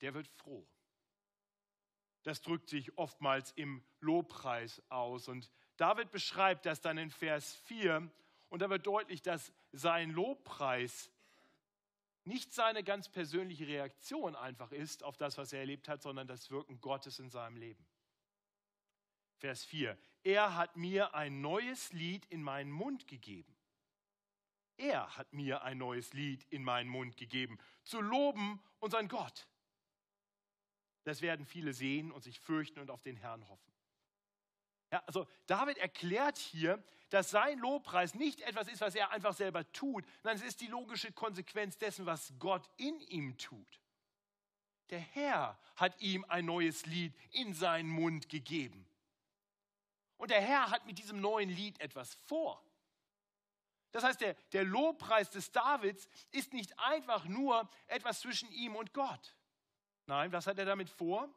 der 0.00 0.14
wird 0.14 0.28
froh. 0.28 0.66
Das 2.22 2.42
drückt 2.42 2.68
sich 2.68 2.96
oftmals 2.98 3.52
im 3.52 3.82
Lobpreis 4.00 4.82
aus. 4.88 5.28
Und 5.28 5.50
David 5.76 6.10
beschreibt 6.10 6.66
das 6.66 6.80
dann 6.80 6.98
in 6.98 7.10
Vers 7.10 7.54
4. 7.64 8.10
Und 8.48 8.62
da 8.62 8.70
wird 8.70 8.86
deutlich, 8.86 9.22
dass 9.22 9.52
sein 9.72 10.10
Lobpreis 10.10 11.10
nicht 12.24 12.52
seine 12.52 12.84
ganz 12.84 13.08
persönliche 13.08 13.66
Reaktion 13.66 14.36
einfach 14.36 14.72
ist 14.72 15.02
auf 15.02 15.16
das, 15.16 15.38
was 15.38 15.52
er 15.52 15.60
erlebt 15.60 15.88
hat, 15.88 16.02
sondern 16.02 16.26
das 16.26 16.50
Wirken 16.50 16.80
Gottes 16.80 17.18
in 17.18 17.30
seinem 17.30 17.56
Leben. 17.56 17.86
Vers 19.38 19.64
4. 19.64 19.96
Er 20.24 20.56
hat 20.56 20.76
mir 20.76 21.14
ein 21.14 21.40
neues 21.40 21.92
Lied 21.92 22.26
in 22.26 22.42
meinen 22.42 22.70
Mund 22.70 23.06
gegeben. 23.06 23.56
Er 24.76 25.16
hat 25.16 25.32
mir 25.32 25.62
ein 25.62 25.78
neues 25.78 26.12
Lied 26.12 26.44
in 26.50 26.62
meinen 26.62 26.88
Mund 26.88 27.16
gegeben, 27.16 27.58
zu 27.82 28.00
loben 28.00 28.62
unseren 28.78 29.08
Gott. 29.08 29.48
Das 31.08 31.22
werden 31.22 31.46
viele 31.46 31.72
sehen 31.72 32.12
und 32.12 32.22
sich 32.22 32.38
fürchten 32.38 32.80
und 32.80 32.90
auf 32.90 33.00
den 33.00 33.16
Herrn 33.16 33.48
hoffen. 33.48 33.72
Ja, 34.92 35.02
also 35.06 35.26
David 35.46 35.78
erklärt 35.78 36.36
hier, 36.36 36.84
dass 37.08 37.30
sein 37.30 37.58
Lobpreis 37.60 38.14
nicht 38.14 38.42
etwas 38.42 38.68
ist, 38.68 38.82
was 38.82 38.94
er 38.94 39.10
einfach 39.10 39.32
selber 39.32 39.72
tut, 39.72 40.04
sondern 40.22 40.36
es 40.36 40.46
ist 40.46 40.60
die 40.60 40.66
logische 40.66 41.10
Konsequenz 41.10 41.78
dessen, 41.78 42.04
was 42.04 42.34
Gott 42.38 42.68
in 42.76 43.00
ihm 43.00 43.38
tut. 43.38 43.80
Der 44.90 44.98
Herr 44.98 45.58
hat 45.76 45.98
ihm 46.02 46.26
ein 46.28 46.44
neues 46.44 46.84
Lied 46.84 47.14
in 47.30 47.54
seinen 47.54 47.88
Mund 47.88 48.28
gegeben. 48.28 48.86
Und 50.18 50.30
der 50.30 50.42
Herr 50.42 50.70
hat 50.70 50.84
mit 50.84 50.98
diesem 50.98 51.22
neuen 51.22 51.48
Lied 51.48 51.80
etwas 51.80 52.16
vor. 52.26 52.62
Das 53.92 54.04
heißt, 54.04 54.20
der, 54.20 54.34
der 54.52 54.64
Lobpreis 54.64 55.30
des 55.30 55.52
Davids 55.52 56.06
ist 56.32 56.52
nicht 56.52 56.78
einfach 56.78 57.24
nur 57.24 57.66
etwas 57.86 58.20
zwischen 58.20 58.50
ihm 58.50 58.76
und 58.76 58.92
Gott. 58.92 59.37
Nein, 60.08 60.32
was 60.32 60.46
hat 60.46 60.58
er 60.58 60.64
damit 60.64 60.88
vor? 60.88 61.28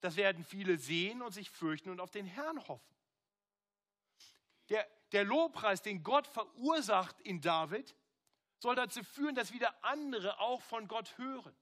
Das 0.00 0.16
werden 0.16 0.44
viele 0.44 0.78
sehen 0.78 1.22
und 1.22 1.32
sich 1.32 1.48
fürchten 1.48 1.90
und 1.90 2.00
auf 2.00 2.10
den 2.10 2.26
Herrn 2.26 2.66
hoffen. 2.66 2.94
Der, 4.68 4.86
der 5.12 5.22
Lobpreis, 5.22 5.80
den 5.80 6.02
Gott 6.02 6.26
verursacht 6.26 7.20
in 7.20 7.40
David, 7.40 7.94
soll 8.58 8.74
dazu 8.74 9.04
führen, 9.04 9.36
dass 9.36 9.52
wieder 9.52 9.72
andere 9.84 10.40
auch 10.40 10.60
von 10.60 10.88
Gott 10.88 11.16
hören. 11.18 11.54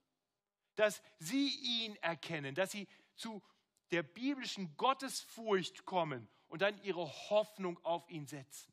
Dass 0.75 1.03
sie 1.19 1.49
ihn 1.49 1.97
erkennen, 1.97 2.55
dass 2.55 2.73
sie 2.73 2.89
zu 3.15 3.43
der 3.91 4.03
biblischen 4.03 4.75
Gottesfurcht 4.79 5.85
kommen 5.85 6.29
und 6.49 6.63
dann 6.63 6.83
ihre 6.83 7.07
Hoffnung 7.29 7.79
auf 7.85 8.09
ihn 8.09 8.27
setzen. 8.27 8.73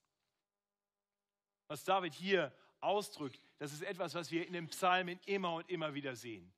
Was 1.68 1.84
David 1.84 2.14
hier 2.14 2.56
ausdrückt, 2.84 3.40
das 3.58 3.74
ist 3.74 3.82
etwas, 3.82 4.14
was 4.14 4.32
wir 4.32 4.46
in 4.46 4.54
den 4.54 4.68
Psalmen 4.68 5.20
immer 5.26 5.56
und 5.56 5.70
immer 5.70 5.94
wieder 5.94 6.16
sehen. 6.16 6.54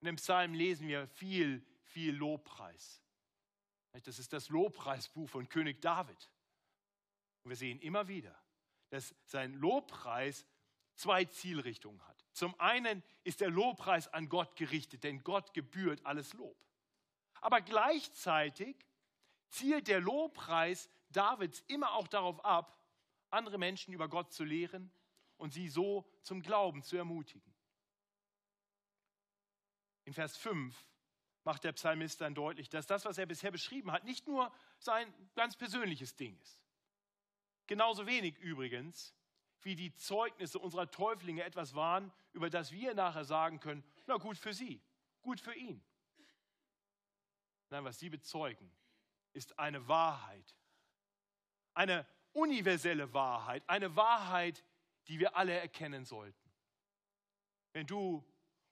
In 0.00 0.06
den 0.06 0.16
Psalmen 0.16 0.54
lesen 0.54 0.88
wir 0.88 1.06
viel, 1.06 1.64
viel 1.82 2.14
Lobpreis. 2.14 3.02
Das 4.04 4.18
ist 4.18 4.32
das 4.32 4.48
Lobpreisbuch 4.48 5.28
von 5.28 5.48
König 5.48 5.80
David. 5.82 6.30
Und 7.42 7.50
wir 7.50 7.56
sehen 7.56 7.80
immer 7.80 8.08
wieder, 8.08 8.34
dass 8.90 9.14
sein 9.24 9.54
Lobpreis 9.54 10.46
zwei 10.94 11.24
Zielrichtungen 11.24 12.06
hat. 12.06 12.24
Zum 12.32 12.58
einen 12.60 13.02
ist 13.24 13.40
der 13.40 13.50
Lobpreis 13.50 14.08
an 14.08 14.28
Gott 14.28 14.56
gerichtet, 14.56 15.04
denn 15.04 15.22
Gott 15.24 15.52
gebührt 15.52 16.04
alles 16.06 16.32
Lob. 16.34 16.56
Aber 17.40 17.60
gleichzeitig 17.60 18.76
zielt 19.48 19.88
der 19.88 20.00
Lobpreis 20.00 20.88
Davids 21.08 21.64
immer 21.66 21.92
auch 21.92 22.08
darauf 22.08 22.44
ab, 22.44 22.78
andere 23.30 23.58
Menschen 23.58 23.92
über 23.92 24.08
Gott 24.08 24.32
zu 24.32 24.44
lehren 24.44 24.92
und 25.40 25.52
sie 25.52 25.68
so 25.68 26.06
zum 26.22 26.42
Glauben 26.42 26.82
zu 26.82 26.96
ermutigen. 26.96 27.52
In 30.04 30.12
Vers 30.12 30.36
5 30.36 30.86
macht 31.44 31.64
der 31.64 31.72
Psalmist 31.72 32.20
dann 32.20 32.34
deutlich, 32.34 32.68
dass 32.68 32.86
das, 32.86 33.04
was 33.04 33.18
er 33.18 33.26
bisher 33.26 33.50
beschrieben 33.50 33.90
hat, 33.92 34.04
nicht 34.04 34.26
nur 34.26 34.52
sein 34.78 35.12
ganz 35.34 35.56
persönliches 35.56 36.14
Ding 36.16 36.36
ist. 36.38 36.62
Genauso 37.66 38.06
wenig 38.06 38.36
übrigens, 38.38 39.14
wie 39.62 39.76
die 39.76 39.94
Zeugnisse 39.94 40.58
unserer 40.58 40.90
Täuflinge 40.90 41.44
etwas 41.44 41.74
waren, 41.74 42.12
über 42.32 42.50
das 42.50 42.72
wir 42.72 42.94
nachher 42.94 43.24
sagen 43.24 43.60
können, 43.60 43.84
na 44.06 44.16
gut 44.16 44.36
für 44.36 44.52
sie, 44.52 44.82
gut 45.22 45.40
für 45.40 45.54
ihn. 45.54 45.82
Nein, 47.68 47.84
was 47.84 47.98
sie 47.98 48.10
bezeugen, 48.10 48.70
ist 49.32 49.58
eine 49.58 49.86
Wahrheit. 49.86 50.56
Eine 51.74 52.06
universelle 52.32 53.12
Wahrheit. 53.12 53.62
Eine 53.68 53.94
Wahrheit, 53.96 54.64
die 55.10 55.18
wir 55.18 55.36
alle 55.36 55.58
erkennen 55.58 56.04
sollten. 56.04 56.52
Wenn 57.72 57.88
du 57.88 58.24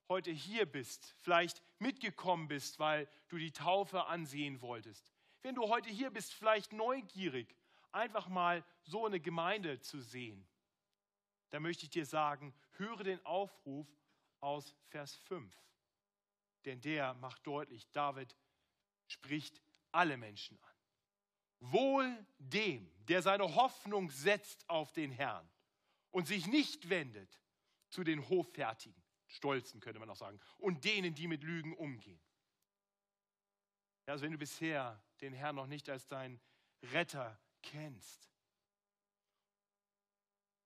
heute 0.09 0.31
hier 0.31 0.67
bist, 0.67 1.17
vielleicht 1.19 1.61
mitgekommen 1.81 2.47
bist, 2.47 2.79
weil 2.79 3.09
du 3.27 3.39
die 3.39 3.51
Taufe 3.51 4.05
ansehen 4.05 4.63
wolltest. 4.63 5.13
Wenn 5.43 5.57
du 5.57 5.69
heute 5.69 5.91
hier 5.91 6.13
bist, 6.13 6.33
vielleicht 6.33 6.73
neugierig, 6.73 7.57
einfach 7.91 8.29
mal 8.29 8.65
so 8.85 9.05
eine 9.05 9.19
Gemeinde 9.19 9.81
zu 9.81 10.01
sehen, 10.01 10.47
dann 11.51 11.63
möchte 11.63 11.85
ich 11.85 11.91
dir 11.91 12.07
sagen, 12.07 12.55
höre 12.77 13.03
den 13.03 13.27
Aufruf 13.27 13.89
aus 14.39 14.77
Vers 14.91 15.17
5. 15.17 15.53
Denn 16.67 16.81
der 16.81 17.15
macht 17.15 17.45
deutlich, 17.49 17.91
David 17.91 18.37
spricht 19.09 19.61
alle 19.91 20.17
Menschen 20.17 20.57
an. 20.63 21.73
Wohl 21.73 22.27
dem, 22.39 22.89
der 23.07 23.23
seine 23.23 23.57
Hoffnung 23.57 24.13
setzt 24.13 24.71
auf 24.71 24.93
den 24.93 25.11
Herrn 25.11 25.51
und 26.19 26.27
sich 26.27 26.49
nicht 26.49 26.89
wendet 26.89 27.41
zu 27.91 28.03
den 28.03 28.29
Hoffärtigen, 28.29 29.01
Stolzen 29.29 29.79
könnte 29.79 30.01
man 30.01 30.11
auch 30.11 30.17
sagen, 30.17 30.41
und 30.59 30.83
denen, 30.85 31.15
die 31.15 31.29
mit 31.29 31.45
Lügen 31.45 31.77
umgehen. 31.77 32.21
Also 34.07 34.25
wenn 34.25 34.33
du 34.33 34.39
bisher 34.39 35.01
den 35.21 35.33
Herrn 35.33 35.55
noch 35.55 35.69
nicht 35.69 35.89
als 35.89 36.09
dein 36.09 36.41
Retter 36.83 37.41
kennst 37.63 38.29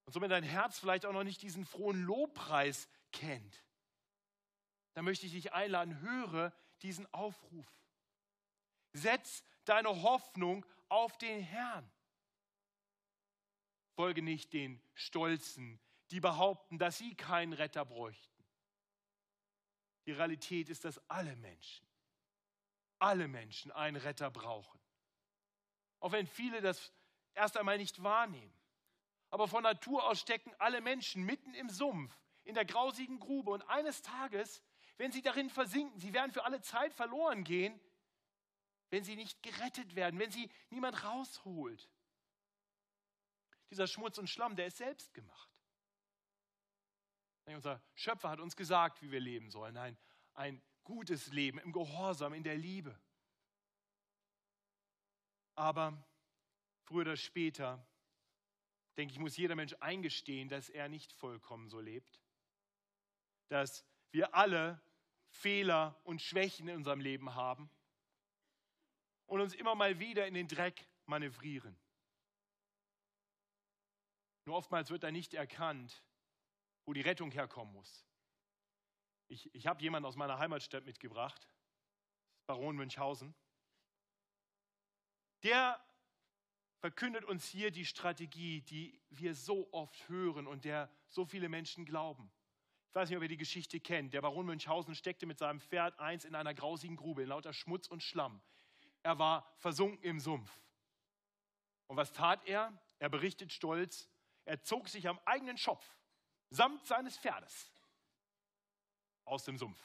und 0.06 0.14
somit 0.14 0.30
dein 0.30 0.42
Herz 0.42 0.78
vielleicht 0.78 1.04
auch 1.04 1.12
noch 1.12 1.22
nicht 1.22 1.42
diesen 1.42 1.66
frohen 1.66 2.02
Lobpreis 2.02 2.88
kennt, 3.10 3.62
dann 4.94 5.04
möchte 5.04 5.26
ich 5.26 5.32
dich 5.32 5.52
einladen, 5.52 6.00
höre 6.00 6.54
diesen 6.80 7.12
Aufruf. 7.12 7.66
Setz 8.94 9.44
deine 9.66 10.00
Hoffnung 10.00 10.64
auf 10.88 11.18
den 11.18 11.42
Herrn. 11.42 11.92
Folge 13.94 14.22
nicht 14.22 14.52
den 14.52 14.82
Stolzen, 14.94 15.80
die 16.10 16.20
behaupten, 16.20 16.78
dass 16.78 16.98
sie 16.98 17.14
keinen 17.14 17.52
Retter 17.52 17.84
bräuchten. 17.84 18.44
Die 20.06 20.12
Realität 20.12 20.68
ist, 20.68 20.84
dass 20.84 20.98
alle 21.08 21.36
Menschen, 21.36 21.86
alle 22.98 23.28
Menschen 23.28 23.70
einen 23.72 23.96
Retter 23.96 24.30
brauchen. 24.30 24.80
Auch 26.00 26.12
wenn 26.12 26.26
viele 26.26 26.60
das 26.60 26.92
erst 27.34 27.56
einmal 27.56 27.78
nicht 27.78 28.02
wahrnehmen. 28.02 28.52
Aber 29.30 29.48
von 29.48 29.62
Natur 29.62 30.04
aus 30.06 30.20
stecken 30.20 30.52
alle 30.58 30.80
Menschen 30.80 31.24
mitten 31.24 31.54
im 31.54 31.70
Sumpf, 31.70 32.14
in 32.44 32.54
der 32.54 32.64
grausigen 32.64 33.20
Grube. 33.20 33.50
Und 33.50 33.62
eines 33.68 34.02
Tages, 34.02 34.62
wenn 34.98 35.12
sie 35.12 35.22
darin 35.22 35.48
versinken, 35.48 35.98
sie 36.00 36.12
werden 36.12 36.32
für 36.32 36.44
alle 36.44 36.60
Zeit 36.60 36.92
verloren 36.92 37.44
gehen, 37.44 37.80
wenn 38.90 39.04
sie 39.04 39.16
nicht 39.16 39.42
gerettet 39.42 39.94
werden, 39.94 40.20
wenn 40.20 40.30
sie 40.30 40.50
niemand 40.68 41.02
rausholt. 41.04 41.88
Dieser 43.72 43.86
Schmutz 43.86 44.18
und 44.18 44.28
Schlamm, 44.28 44.54
der 44.54 44.66
ist 44.66 44.76
selbst 44.76 45.14
gemacht. 45.14 45.48
Unser 47.46 47.82
Schöpfer 47.94 48.28
hat 48.28 48.38
uns 48.38 48.54
gesagt, 48.54 49.00
wie 49.00 49.10
wir 49.10 49.18
leben 49.18 49.50
sollen. 49.50 49.78
Ein, 49.78 49.96
ein 50.34 50.62
gutes 50.84 51.28
Leben 51.28 51.58
im 51.58 51.72
Gehorsam, 51.72 52.34
in 52.34 52.42
der 52.42 52.58
Liebe. 52.58 53.00
Aber 55.54 56.06
früher 56.82 57.00
oder 57.00 57.16
später, 57.16 57.82
denke 58.98 59.14
ich, 59.14 59.18
muss 59.18 59.38
jeder 59.38 59.54
Mensch 59.54 59.74
eingestehen, 59.80 60.50
dass 60.50 60.68
er 60.68 60.90
nicht 60.90 61.10
vollkommen 61.14 61.70
so 61.70 61.80
lebt. 61.80 62.20
Dass 63.48 63.86
wir 64.10 64.34
alle 64.34 64.82
Fehler 65.30 65.98
und 66.04 66.20
Schwächen 66.20 66.68
in 66.68 66.76
unserem 66.76 67.00
Leben 67.00 67.34
haben 67.34 67.70
und 69.24 69.40
uns 69.40 69.54
immer 69.54 69.74
mal 69.74 69.98
wieder 69.98 70.26
in 70.26 70.34
den 70.34 70.46
Dreck 70.46 70.86
manövrieren. 71.06 71.74
Nur 74.44 74.56
oftmals 74.56 74.90
wird 74.90 75.02
da 75.02 75.10
nicht 75.10 75.34
erkannt, 75.34 76.02
wo 76.84 76.92
die 76.92 77.00
Rettung 77.00 77.30
herkommen 77.30 77.72
muss. 77.72 78.06
Ich, 79.28 79.54
ich 79.54 79.66
habe 79.66 79.80
jemanden 79.82 80.06
aus 80.06 80.16
meiner 80.16 80.38
Heimatstadt 80.38 80.84
mitgebracht, 80.84 81.48
Baron 82.46 82.76
Münchhausen. 82.76 83.34
Der 85.42 85.80
verkündet 86.80 87.24
uns 87.24 87.46
hier 87.46 87.70
die 87.70 87.86
Strategie, 87.86 88.60
die 88.62 89.00
wir 89.10 89.34
so 89.34 89.72
oft 89.72 90.08
hören 90.08 90.46
und 90.46 90.64
der 90.64 90.90
so 91.08 91.24
viele 91.24 91.48
Menschen 91.48 91.84
glauben. 91.84 92.30
Ich 92.88 92.94
weiß 92.94 93.08
nicht, 93.08 93.16
ob 93.16 93.22
ihr 93.22 93.28
die 93.28 93.38
Geschichte 93.38 93.80
kennt. 93.80 94.12
Der 94.12 94.20
Baron 94.20 94.44
Münchhausen 94.44 94.94
steckte 94.94 95.24
mit 95.24 95.38
seinem 95.38 95.60
Pferd 95.60 95.98
eins 95.98 96.24
in 96.24 96.34
einer 96.34 96.52
grausigen 96.52 96.96
Grube 96.96 97.22
in 97.22 97.28
lauter 97.28 97.52
Schmutz 97.52 97.88
und 97.88 98.02
Schlamm. 98.02 98.42
Er 99.02 99.18
war 99.18 99.50
versunken 99.56 100.02
im 100.02 100.20
Sumpf. 100.20 100.60
Und 101.86 101.96
was 101.96 102.12
tat 102.12 102.46
er? 102.46 102.76
Er 102.98 103.08
berichtet 103.08 103.52
stolz, 103.52 104.10
er 104.44 104.62
zog 104.62 104.88
sich 104.88 105.08
am 105.08 105.18
eigenen 105.24 105.58
Schopf 105.58 105.86
samt 106.52 106.86
seines 106.86 107.16
Pferdes 107.16 107.72
aus 109.24 109.44
dem 109.44 109.56
Sumpf. 109.56 109.80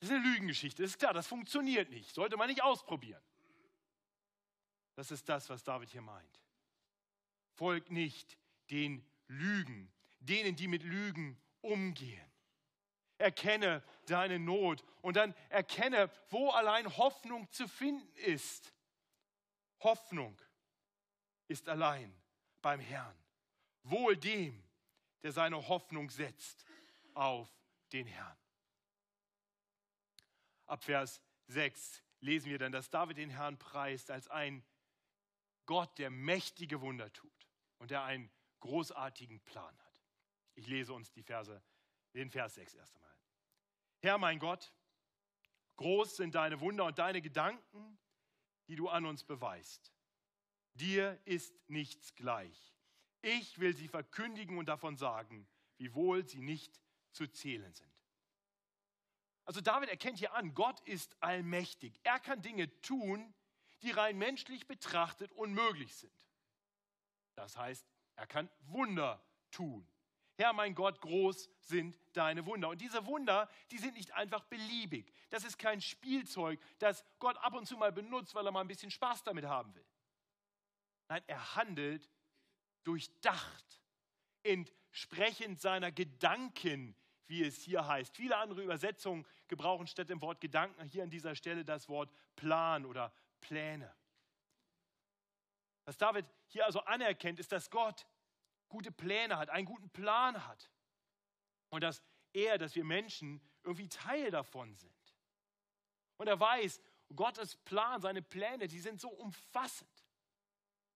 Das 0.00 0.08
ist 0.08 0.16
eine 0.16 0.24
Lügengeschichte, 0.24 0.82
ist 0.82 0.98
klar, 0.98 1.12
das 1.12 1.26
funktioniert 1.26 1.90
nicht, 1.90 2.12
sollte 2.14 2.36
man 2.36 2.48
nicht 2.48 2.62
ausprobieren. 2.62 3.22
Das 4.94 5.10
ist 5.10 5.28
das, 5.28 5.48
was 5.48 5.62
David 5.62 5.90
hier 5.90 6.02
meint. 6.02 6.42
Folgt 7.52 7.90
nicht 7.90 8.36
den 8.70 9.06
Lügen, 9.28 9.92
denen, 10.18 10.56
die 10.56 10.68
mit 10.68 10.82
Lügen 10.82 11.40
umgehen. 11.60 12.30
Erkenne 13.18 13.84
deine 14.06 14.38
Not. 14.38 14.84
Und 15.00 15.16
dann 15.16 15.34
erkenne, 15.48 16.10
wo 16.30 16.50
allein 16.50 16.96
Hoffnung 16.96 17.50
zu 17.52 17.68
finden 17.68 18.14
ist. 18.16 18.74
Hoffnung 19.80 20.36
ist 21.52 21.68
allein 21.68 22.12
beim 22.62 22.80
Herrn. 22.80 23.16
Wohl 23.84 24.16
dem, 24.16 24.62
der 25.22 25.32
seine 25.32 25.68
Hoffnung 25.68 26.10
setzt 26.10 26.64
auf 27.14 27.48
den 27.92 28.06
Herrn. 28.06 28.36
Ab 30.66 30.82
Vers 30.82 31.20
6 31.48 32.02
lesen 32.20 32.50
wir 32.50 32.58
dann, 32.58 32.72
dass 32.72 32.90
David 32.90 33.18
den 33.18 33.30
Herrn 33.30 33.58
preist 33.58 34.10
als 34.10 34.28
ein 34.28 34.64
Gott, 35.66 35.98
der 35.98 36.10
mächtige 36.10 36.80
Wunder 36.80 37.12
tut 37.12 37.48
und 37.78 37.90
der 37.90 38.02
einen 38.02 38.30
großartigen 38.60 39.40
Plan 39.40 39.78
hat. 39.78 40.02
Ich 40.54 40.66
lese 40.66 40.92
uns 40.92 41.12
die 41.12 41.22
Verse, 41.22 41.62
den 42.14 42.30
Vers 42.30 42.54
6 42.54 42.74
erst 42.74 42.96
einmal. 42.96 43.16
Herr 44.00 44.18
mein 44.18 44.38
Gott, 44.38 44.72
groß 45.76 46.16
sind 46.16 46.34
deine 46.34 46.60
Wunder 46.60 46.84
und 46.86 46.98
deine 46.98 47.20
Gedanken, 47.20 47.98
die 48.68 48.76
du 48.76 48.88
an 48.88 49.04
uns 49.04 49.24
beweist. 49.24 49.92
Dir 50.74 51.20
ist 51.24 51.54
nichts 51.68 52.14
gleich. 52.14 52.74
Ich 53.20 53.58
will 53.58 53.76
sie 53.76 53.88
verkündigen 53.88 54.58
und 54.58 54.66
davon 54.66 54.96
sagen, 54.96 55.46
wiewohl 55.76 56.26
sie 56.26 56.40
nicht 56.40 56.80
zu 57.12 57.26
zählen 57.26 57.72
sind. 57.72 57.92
Also 59.44 59.60
David 59.60 59.88
erkennt 59.88 60.18
hier 60.18 60.34
an, 60.34 60.54
Gott 60.54 60.80
ist 60.80 61.16
allmächtig. 61.20 61.98
Er 62.04 62.20
kann 62.20 62.42
Dinge 62.42 62.80
tun, 62.80 63.34
die 63.82 63.90
rein 63.90 64.16
menschlich 64.16 64.66
betrachtet 64.66 65.32
unmöglich 65.32 65.94
sind. 65.94 66.12
Das 67.34 67.56
heißt, 67.56 67.86
er 68.16 68.26
kann 68.26 68.48
Wunder 68.60 69.22
tun. 69.50 69.86
Herr, 70.36 70.52
mein 70.52 70.74
Gott, 70.74 71.00
groß 71.00 71.50
sind 71.60 71.96
deine 72.14 72.46
Wunder. 72.46 72.68
Und 72.70 72.80
diese 72.80 73.04
Wunder, 73.06 73.48
die 73.70 73.78
sind 73.78 73.94
nicht 73.94 74.12
einfach 74.14 74.44
beliebig. 74.44 75.12
Das 75.30 75.44
ist 75.44 75.58
kein 75.58 75.80
Spielzeug, 75.80 76.60
das 76.78 77.04
Gott 77.18 77.36
ab 77.38 77.54
und 77.54 77.66
zu 77.66 77.76
mal 77.76 77.92
benutzt, 77.92 78.34
weil 78.34 78.46
er 78.46 78.52
mal 78.52 78.60
ein 78.60 78.68
bisschen 78.68 78.90
Spaß 78.90 79.24
damit 79.24 79.44
haben 79.44 79.74
will. 79.74 79.84
Nein, 81.12 81.24
er 81.26 81.56
handelt 81.56 82.08
durchdacht, 82.84 83.82
entsprechend 84.44 85.60
seiner 85.60 85.92
Gedanken, 85.92 86.96
wie 87.26 87.44
es 87.44 87.62
hier 87.62 87.86
heißt. 87.86 88.16
Viele 88.16 88.38
andere 88.38 88.62
Übersetzungen 88.62 89.26
gebrauchen 89.46 89.86
statt 89.86 90.08
dem 90.08 90.22
Wort 90.22 90.40
Gedanken 90.40 90.86
hier 90.86 91.02
an 91.02 91.10
dieser 91.10 91.34
Stelle 91.34 91.66
das 91.66 91.90
Wort 91.90 92.10
Plan 92.34 92.86
oder 92.86 93.12
Pläne. 93.42 93.94
Was 95.84 95.98
David 95.98 96.24
hier 96.46 96.64
also 96.64 96.80
anerkennt, 96.80 97.38
ist, 97.38 97.52
dass 97.52 97.68
Gott 97.68 98.06
gute 98.70 98.90
Pläne 98.90 99.36
hat, 99.36 99.50
einen 99.50 99.66
guten 99.66 99.90
Plan 99.90 100.46
hat. 100.46 100.70
Und 101.68 101.82
dass 101.82 102.02
er, 102.32 102.56
dass 102.56 102.74
wir 102.74 102.84
Menschen 102.84 103.46
irgendwie 103.64 103.90
Teil 103.90 104.30
davon 104.30 104.74
sind. 104.74 105.14
Und 106.16 106.26
er 106.26 106.40
weiß, 106.40 106.80
Gottes 107.14 107.56
Plan, 107.56 108.00
seine 108.00 108.22
Pläne, 108.22 108.66
die 108.66 108.80
sind 108.80 108.98
so 108.98 109.10
umfassend, 109.10 110.01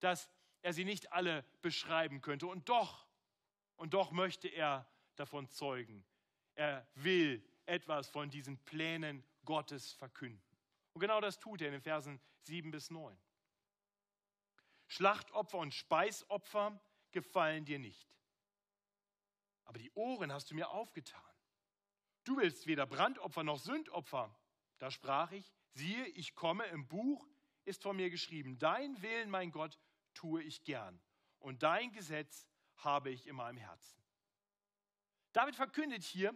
dass 0.00 0.28
er 0.62 0.72
sie 0.72 0.84
nicht 0.84 1.12
alle 1.12 1.44
beschreiben 1.62 2.20
könnte. 2.20 2.46
Und 2.46 2.68
doch, 2.68 3.06
und 3.76 3.94
doch 3.94 4.10
möchte 4.10 4.48
er 4.48 4.88
davon 5.16 5.48
zeugen. 5.48 6.04
Er 6.54 6.86
will 6.94 7.44
etwas 7.66 8.08
von 8.08 8.30
diesen 8.30 8.58
Plänen 8.64 9.24
Gottes 9.44 9.92
verkünden. 9.92 10.42
Und 10.92 11.00
genau 11.00 11.20
das 11.20 11.38
tut 11.38 11.60
er 11.60 11.68
in 11.68 11.74
den 11.74 11.82
Versen 11.82 12.20
7 12.42 12.70
bis 12.70 12.90
9. 12.90 13.16
Schlachtopfer 14.88 15.58
und 15.58 15.74
Speisopfer 15.74 16.80
gefallen 17.10 17.64
dir 17.64 17.78
nicht. 17.78 18.08
Aber 19.64 19.78
die 19.78 19.90
Ohren 19.92 20.32
hast 20.32 20.50
du 20.50 20.54
mir 20.54 20.70
aufgetan. 20.70 21.20
Du 22.24 22.36
willst 22.38 22.66
weder 22.66 22.86
Brandopfer 22.86 23.42
noch 23.42 23.58
Sündopfer. 23.58 24.34
Da 24.78 24.90
sprach 24.90 25.32
ich, 25.32 25.52
siehe, 25.72 26.06
ich 26.08 26.34
komme, 26.34 26.64
im 26.66 26.86
Buch 26.86 27.26
ist 27.64 27.82
von 27.82 27.96
mir 27.96 28.10
geschrieben, 28.10 28.58
dein 28.58 29.00
Willen, 29.02 29.28
mein 29.28 29.50
Gott, 29.50 29.78
tue 30.16 30.42
ich 30.42 30.64
gern. 30.64 31.00
Und 31.38 31.62
dein 31.62 31.92
Gesetz 31.92 32.46
habe 32.76 33.10
ich 33.10 33.26
in 33.26 33.36
meinem 33.36 33.58
Herzen. 33.58 34.02
David 35.32 35.54
verkündet 35.54 36.02
hier, 36.02 36.34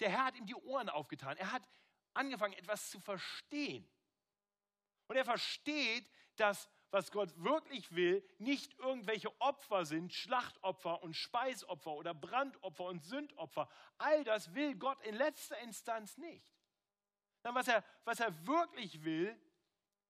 der 0.00 0.10
Herr 0.10 0.26
hat 0.26 0.36
ihm 0.36 0.46
die 0.46 0.54
Ohren 0.54 0.88
aufgetan. 0.88 1.36
Er 1.36 1.52
hat 1.52 1.68
angefangen, 2.14 2.54
etwas 2.54 2.90
zu 2.90 3.00
verstehen. 3.00 3.88
Und 5.08 5.16
er 5.16 5.24
versteht, 5.24 6.10
dass 6.36 6.68
was 6.90 7.10
Gott 7.10 7.36
wirklich 7.42 7.94
will, 7.94 8.26
nicht 8.38 8.78
irgendwelche 8.78 9.38
Opfer 9.40 9.84
sind, 9.84 10.12
Schlachtopfer 10.12 11.02
und 11.02 11.14
Speisopfer 11.14 11.92
oder 11.92 12.14
Brandopfer 12.14 12.84
und 12.84 13.04
Sündopfer. 13.04 13.68
All 13.98 14.24
das 14.24 14.54
will 14.54 14.76
Gott 14.76 15.00
in 15.02 15.14
letzter 15.14 15.58
Instanz 15.58 16.16
nicht. 16.16 16.54
Was 17.42 17.68
er, 17.68 17.84
was 18.04 18.20
er 18.20 18.46
wirklich 18.46 19.04
will, 19.04 19.38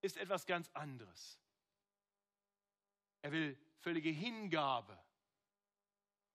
ist 0.01 0.17
etwas 0.17 0.47
ganz 0.47 0.71
anderes. 0.75 1.41
Er 3.27 3.33
will 3.33 3.59
völlige 3.81 4.11
Hingabe. 4.11 4.97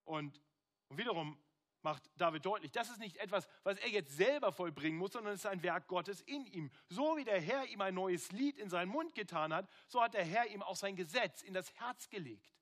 Und, 0.04 0.42
und 0.90 0.98
wiederum 0.98 1.42
macht 1.84 2.04
David 2.18 2.46
deutlich, 2.46 2.74
das 2.74 2.90
ist 2.90 3.00
nicht 3.00 3.16
etwas, 3.16 3.48
was 3.64 3.78
er 3.78 3.88
jetzt 3.88 4.18
selber 4.18 4.52
vollbringen 4.52 5.00
muss, 5.00 5.14
sondern 5.14 5.36
es 5.36 5.40
ist 5.40 5.46
ein 5.46 5.64
Werk 5.64 5.88
Gottes 5.88 6.20
in 6.20 6.46
ihm. 6.48 6.70
So 6.90 7.16
wie 7.16 7.24
der 7.24 7.40
Herr 7.40 7.66
ihm 7.68 7.80
ein 7.80 7.94
neues 7.94 8.34
Lied 8.34 8.58
in 8.58 8.70
seinen 8.70 8.90
Mund 8.90 9.16
getan 9.16 9.54
hat, 9.54 9.70
so 9.88 10.02
hat 10.02 10.16
der 10.16 10.26
Herr 10.26 10.48
ihm 10.48 10.62
auch 10.62 10.76
sein 10.76 10.98
Gesetz 10.98 11.44
in 11.44 11.54
das 11.54 11.74
Herz 11.76 12.10
gelegt. 12.10 12.54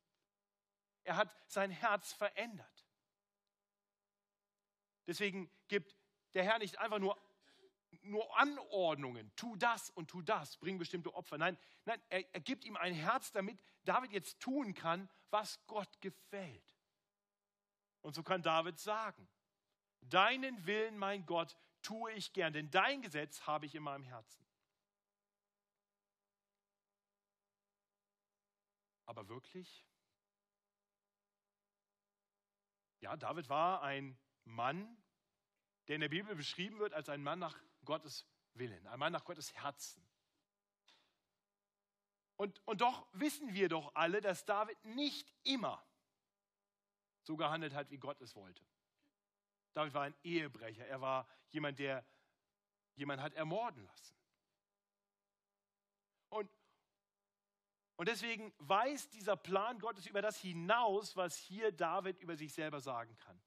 Er 1.06 1.16
hat 1.16 1.36
sein 1.48 1.72
Herz 1.72 2.14
verändert. 2.14 2.86
Deswegen 5.08 5.50
gibt 5.70 5.96
der 6.36 6.44
Herr 6.44 6.60
nicht 6.60 6.78
einfach 6.78 7.00
nur, 7.00 7.20
nur 8.04 8.38
Anordnungen, 8.38 9.32
tu 9.36 9.56
das 9.56 9.90
und 9.90 10.10
tu 10.10 10.22
das, 10.22 10.58
bring 10.58 10.78
bestimmte 10.78 11.14
Opfer. 11.14 11.38
Nein, 11.38 11.58
nein 11.86 12.02
er, 12.10 12.34
er 12.34 12.42
gibt 12.42 12.66
ihm 12.66 12.76
ein 12.76 12.94
Herz, 12.94 13.32
damit 13.32 13.60
David 13.84 14.12
jetzt 14.12 14.40
tun 14.40 14.74
kann, 14.74 15.10
was 15.30 15.60
Gott 15.68 16.00
gefällt. 16.02 16.76
Und 18.02 18.16
so 18.16 18.24
kann 18.24 18.42
David 18.42 18.80
sagen, 18.80 19.28
deinen 20.02 20.66
Willen, 20.66 20.98
mein 20.98 21.26
Gott, 21.26 21.58
tue 21.82 22.12
ich 22.14 22.34
gern, 22.34 22.54
denn 22.54 22.70
dein 22.72 23.02
Gesetz 23.02 23.42
habe 23.42 23.66
ich 23.66 23.76
in 23.76 23.84
meinem 23.84 24.04
Herzen. 24.04 24.46
Aber 29.06 29.28
wirklich? 29.28 29.86
Ja, 33.00 33.18
David 33.18 33.50
war 33.50 33.82
ein 33.82 34.18
Mann, 34.44 34.98
der 35.88 35.96
in 35.96 36.02
der 36.02 36.10
Bibel 36.10 36.36
beschrieben 36.36 36.78
wird 36.80 36.94
als 36.94 37.10
ein 37.10 37.24
Mann 37.24 37.40
nach 37.40 37.58
Gottes 37.90 38.24
Willen, 38.54 38.86
ein 38.86 39.00
Mann 39.00 39.12
nach 39.12 39.26
Gottes 39.26 39.52
Herzen. 39.56 40.08
Und, 42.36 42.62
und 42.68 42.82
doch 42.82 43.08
wissen 43.14 43.56
wir 43.56 43.68
doch 43.68 43.96
alle, 43.96 44.22
dass 44.22 44.46
David 44.46 44.78
nicht 44.86 45.34
immer 45.44 45.84
so 47.24 47.36
gehandelt 47.36 47.74
hat, 47.74 47.90
wie 47.90 47.98
Gott 47.98 48.22
es 48.22 48.36
wollte. 48.36 48.64
David 49.74 49.96
war 49.96 50.04
ein 50.04 50.16
Ehebrecher. 50.22 50.86
Er 50.86 51.02
war 51.02 51.28
jemand, 51.50 51.80
der 51.80 52.06
jemand 52.94 53.22
hat 53.22 53.34
ermorden 53.34 53.84
lassen. 53.84 54.16
Und, 56.30 56.52
und 57.96 58.08
deswegen 58.08 58.54
weist 58.60 59.16
dieser 59.16 59.36
Plan 59.36 59.80
Gottes 59.80 60.06
über 60.06 60.22
das 60.22 60.38
hinaus, 60.38 61.16
was 61.16 61.36
hier 61.38 61.72
David 61.72 62.20
über 62.20 62.38
sich 62.38 62.54
selber 62.54 62.82
sagen 62.82 63.18
kann. 63.18 63.42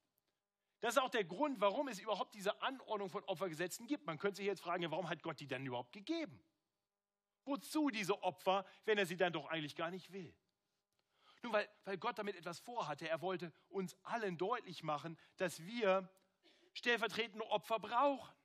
Das 0.83 0.97
ist 0.97 1.01
auch 1.01 1.09
der 1.09 1.23
Grund, 1.23 1.61
warum 1.61 1.87
es 1.87 1.97
überhaupt 1.97 2.35
diese 2.35 2.61
Anordnung 2.61 3.09
von 3.09 3.23
Opfergesetzen 3.23 3.87
gibt. 3.87 4.05
Man 4.05 4.19
könnte 4.19 4.35
sich 4.35 4.45
jetzt 4.45 4.59
fragen, 4.59 4.91
warum 4.91 5.07
hat 5.07 5.23
Gott 5.23 5.39
die 5.39 5.47
denn 5.47 5.65
überhaupt 5.65 5.93
gegeben? 5.93 6.43
Wozu 7.45 7.89
diese 7.89 8.21
Opfer, 8.21 8.65
wenn 8.83 8.97
er 8.97 9.05
sie 9.05 9.15
dann 9.15 9.31
doch 9.31 9.47
eigentlich 9.47 9.77
gar 9.77 9.91
nicht 9.91 10.11
will? 10.11 10.35
Nun, 11.41 11.53
weil, 11.53 11.69
weil 11.85 11.97
Gott 11.97 12.19
damit 12.19 12.35
etwas 12.35 12.59
vorhatte. 12.59 13.07
Er 13.07 13.21
wollte 13.21 13.53
uns 13.69 13.95
allen 14.03 14.37
deutlich 14.37 14.83
machen, 14.83 15.17
dass 15.37 15.65
wir 15.65 16.09
stellvertretende 16.73 17.49
Opfer 17.49 17.79
brauchen. 17.79 18.35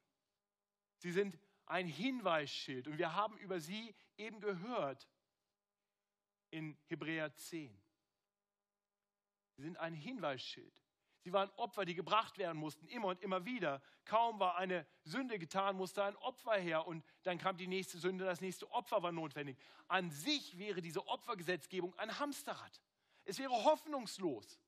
Sie 0.99 1.11
sind 1.11 1.37
ein 1.67 1.89
Hinweisschild 1.89 2.87
und 2.87 2.99
wir 2.99 3.17
haben 3.17 3.37
über 3.39 3.59
sie 3.59 3.97
eben 4.17 4.41
gehört 4.41 5.09
in 6.51 6.79
Hebräer 6.85 7.35
10. 7.35 7.77
Sie 9.57 9.63
sind 9.63 9.77
ein 9.79 9.95
Hinweisschild. 9.95 10.85
Sie 11.21 11.33
waren 11.33 11.51
Opfer, 11.57 11.85
die 11.85 11.95
gebracht 11.95 12.39
werden 12.39 12.59
mussten, 12.59 12.87
immer 12.89 13.09
und 13.09 13.23
immer 13.23 13.45
wieder. 13.45 13.83
Kaum 14.05 14.39
war 14.39 14.57
eine 14.57 14.87
Sünde 15.05 15.39
getan, 15.39 15.77
musste 15.77 16.05
ein 16.05 16.17
Opfer 16.17 16.55
her 16.55 16.87
und 16.87 17.05
dann 17.25 17.39
kam 17.39 17.57
die 17.57 17.67
nächste 17.67 17.99
Sünde, 17.99 18.25
das 18.25 18.41
nächste 18.41 18.71
Opfer 18.71 19.03
war 19.03 19.13
notwendig. 19.13 19.59
An 19.89 20.11
sich 20.11 20.59
wäre 20.59 20.81
diese 20.81 21.07
Opfergesetzgebung 21.07 21.95
ein 21.99 22.19
Hamsterrad. 22.19 22.81
Es 23.25 23.39
wäre 23.39 23.53
hoffnungslos. 23.65 24.61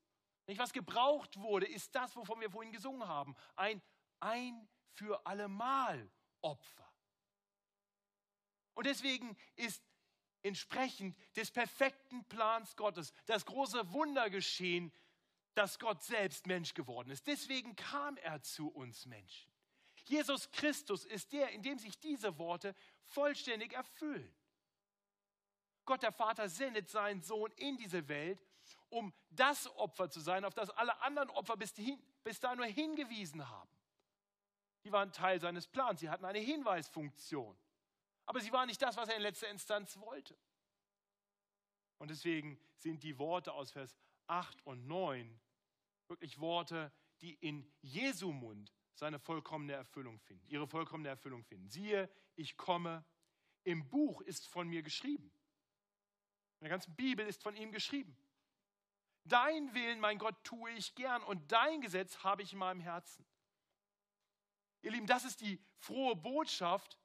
Nicht, 0.47 0.59
was 0.59 0.73
gebraucht 0.73 1.39
wurde, 1.39 1.65
ist 1.65 1.95
das, 1.95 2.15
wovon 2.15 2.41
wir 2.41 2.51
vorhin 2.51 2.73
gesungen 2.73 3.07
haben. 3.07 3.35
Ein 3.55 3.81
ein 4.21 4.67
für 4.93 5.25
allemal 5.25 6.09
Opfer. 6.41 6.87
Und 8.73 8.85
deswegen 8.85 9.35
ist 9.55 9.83
entsprechend 10.43 11.15
des 11.35 11.51
perfekten 11.51 12.23
Plans 12.25 12.75
Gottes 12.75 13.13
das 13.25 13.45
große 13.45 13.91
Wunder 13.91 14.29
geschehen, 14.29 14.91
dass 15.53 15.79
Gott 15.79 16.01
selbst 16.03 16.47
Mensch 16.47 16.73
geworden 16.73 17.09
ist. 17.09 17.27
Deswegen 17.27 17.75
kam 17.75 18.17
er 18.17 18.41
zu 18.41 18.69
uns 18.69 19.05
Menschen. 19.05 19.51
Jesus 20.05 20.49
Christus 20.51 21.05
ist 21.05 21.31
der, 21.33 21.49
in 21.51 21.61
dem 21.61 21.77
sich 21.77 21.99
diese 21.99 22.37
Worte 22.37 22.75
vollständig 23.03 23.73
erfüllen. 23.73 24.33
Gott 25.85 26.03
der 26.03 26.11
Vater 26.11 26.47
sendet 26.49 26.89
seinen 26.89 27.21
Sohn 27.21 27.51
in 27.53 27.77
diese 27.77 28.07
Welt, 28.07 28.41
um 28.89 29.13
das 29.29 29.67
Opfer 29.75 30.09
zu 30.09 30.19
sein, 30.19 30.45
auf 30.45 30.53
das 30.53 30.69
alle 30.69 31.01
anderen 31.01 31.29
Opfer 31.29 31.57
bis, 31.57 31.73
dahin, 31.73 32.01
bis 32.23 32.39
dahin 32.39 32.57
nur 32.57 32.67
hingewiesen 32.67 33.47
haben. 33.49 33.69
Die 34.83 34.91
waren 34.91 35.11
Teil 35.11 35.39
seines 35.39 35.67
Plans, 35.67 35.99
sie 35.99 36.09
hatten 36.09 36.25
eine 36.25 36.39
Hinweisfunktion. 36.39 37.57
Aber 38.25 38.39
sie 38.39 38.51
waren 38.51 38.67
nicht 38.67 38.81
das, 38.81 38.97
was 38.97 39.09
er 39.09 39.15
in 39.15 39.21
letzter 39.21 39.49
Instanz 39.49 39.97
wollte. 39.99 40.37
Und 41.97 42.09
deswegen 42.09 42.59
sind 42.77 43.03
die 43.03 43.17
Worte 43.19 43.53
aus 43.53 43.71
Vers 43.71 43.95
8 44.31 44.65
und 44.65 44.87
9 44.87 45.39
wirklich 46.07 46.39
Worte, 46.39 46.91
die 47.21 47.33
in 47.35 47.69
Jesu 47.81 48.31
Mund 48.31 48.73
seine 48.93 49.19
vollkommene 49.19 49.73
Erfüllung 49.73 50.19
finden, 50.19 50.47
ihre 50.47 50.67
vollkommene 50.67 51.09
Erfüllung 51.09 51.43
finden. 51.43 51.69
Siehe, 51.69 52.09
ich 52.35 52.57
komme, 52.57 53.05
im 53.63 53.87
Buch 53.89 54.21
ist 54.21 54.47
von 54.47 54.67
mir 54.67 54.81
geschrieben. 54.83 55.31
In 56.59 56.65
der 56.65 56.69
ganzen 56.69 56.95
Bibel 56.95 57.25
ist 57.27 57.43
von 57.43 57.55
ihm 57.55 57.71
geschrieben. 57.71 58.15
Dein 59.23 59.73
Willen, 59.73 59.99
mein 59.99 60.17
Gott, 60.17 60.35
tue 60.43 60.71
ich 60.71 60.95
gern 60.95 61.21
und 61.23 61.51
dein 61.51 61.81
Gesetz 61.81 62.23
habe 62.23 62.41
ich 62.41 62.53
in 62.53 62.59
meinem 62.59 62.79
Herzen. 62.79 63.25
Ihr 64.81 64.91
Lieben, 64.91 65.07
das 65.07 65.25
ist 65.25 65.41
die 65.41 65.61
frohe 65.77 66.15
Botschaft 66.15 66.97